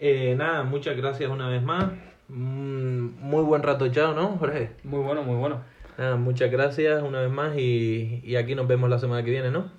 [0.00, 1.86] Eh, nada, muchas gracias una vez más.
[2.28, 4.72] Mm, muy buen rato echado, ¿no, Jorge?
[4.82, 5.60] Muy bueno, muy bueno.
[5.96, 9.50] Nada, muchas gracias una vez más y, y aquí nos vemos la semana que viene,
[9.50, 9.70] ¿no?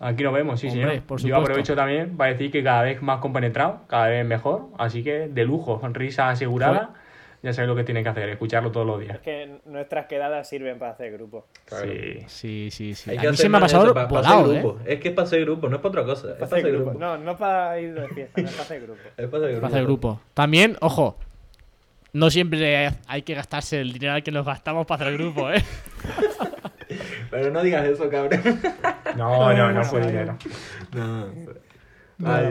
[0.00, 1.02] Aquí nos vemos, sí, Hombre, señor.
[1.04, 4.66] por Yo aprovecho también para decir que cada vez más compenetrado, cada vez mejor.
[4.78, 6.94] Así que de lujo, risa asegurada.
[7.42, 9.14] Ya sabéis lo que tienen que hacer, escucharlo todos los días.
[9.16, 11.46] Es que nuestras quedadas sirven para hacer grupo.
[11.66, 12.24] Sí.
[12.26, 13.10] Sí, sí, sí.
[13.10, 14.60] Hay A que mí hacer se me ha más pasado eso, pa- pa hacer ¿eh?
[14.60, 14.78] grupo.
[14.84, 16.28] Es que es para hacer grupo, no es para otra cosa.
[16.32, 16.90] Es Para para hacer grupo.
[16.90, 16.98] grupo.
[17.04, 19.00] No, no para ir de fiesta, no es para hacer grupo.
[19.16, 19.60] Es para hacer grupo.
[19.60, 20.20] Para hacer grupo.
[20.34, 21.16] También, ojo,
[22.12, 25.62] no siempre hay que gastarse el dinero que nos gastamos para hacer grupo, ¿eh?
[27.30, 28.40] Pero no digas eso, cabrón.
[29.16, 30.36] No, no, no fue dinero.
[30.92, 31.26] no.
[32.18, 32.46] No, Ay,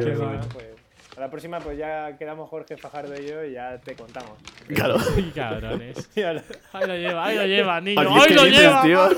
[1.17, 4.33] A la próxima, pues ya quedamos Jorge Fajardo y yo y ya te contamos.
[4.67, 4.97] Claro.
[5.35, 6.09] Cabrones.
[6.17, 6.43] Ahora-
[6.73, 7.99] Ahí lo lleva, ahí lo lleva, niño.
[7.99, 8.81] Adiós, Ahí ¿qué lo dices, lleva.
[8.83, 9.09] tío?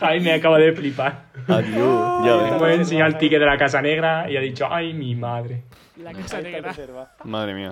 [0.00, 1.22] Jaime acaba de flipar.
[1.48, 2.24] Adiós.
[2.26, 2.52] Ya ves.
[2.52, 5.62] Hemos enseñado el ticket de la Casa Negra y ha dicho, ay, mi madre.
[5.96, 6.68] La casa negra.
[6.68, 7.10] reserva.
[7.24, 7.70] Madre mía.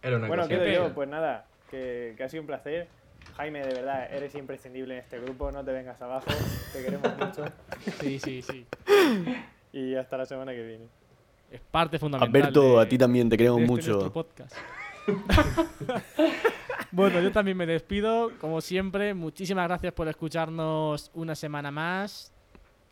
[0.00, 2.86] Era una Bueno, quedo yo, pues nada, que, que ha sido un placer.
[3.36, 6.26] Jaime, de verdad, eres imprescindible en este grupo, no te vengas abajo,
[6.72, 7.44] te queremos mucho.
[8.00, 8.66] Sí, sí, sí.
[9.74, 10.84] Y hasta la semana que viene.
[11.50, 12.28] Es parte fundamental.
[12.42, 13.90] Alberto, de- a ti también te queremos de este mucho.
[13.92, 14.56] nuestro podcast.
[16.90, 18.30] bueno, yo también me despido.
[18.40, 22.32] Como siempre, muchísimas gracias por escucharnos una semana más.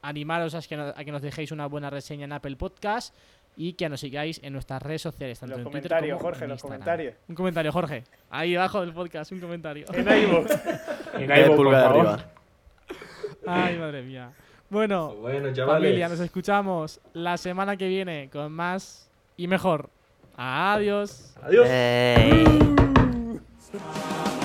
[0.03, 3.15] Animaros a que, nos, a que nos dejéis una buena reseña en Apple Podcast
[3.57, 6.45] y que nos sigáis en nuestras redes sociales, tanto Los en Twitter comentarios, como Jorge,
[6.45, 6.79] en los Instagram.
[6.81, 7.15] comentarios.
[7.29, 8.05] Un comentario, Jorge.
[8.31, 9.87] Ahí abajo del podcast, un comentario.
[9.93, 10.51] En iVoox.
[11.15, 12.07] En iVoox, por pulgar favor.
[12.09, 12.33] arriba.
[13.47, 14.33] Ay, madre mía.
[14.73, 15.83] Bueno, Bueno, chavales.
[15.83, 19.07] familia, nos escuchamos la semana que viene con más
[19.37, 19.91] y mejor.
[20.35, 21.35] Adiós.
[21.43, 21.67] Adiós.
[21.69, 22.43] Ey.
[23.75, 24.42] Adiós.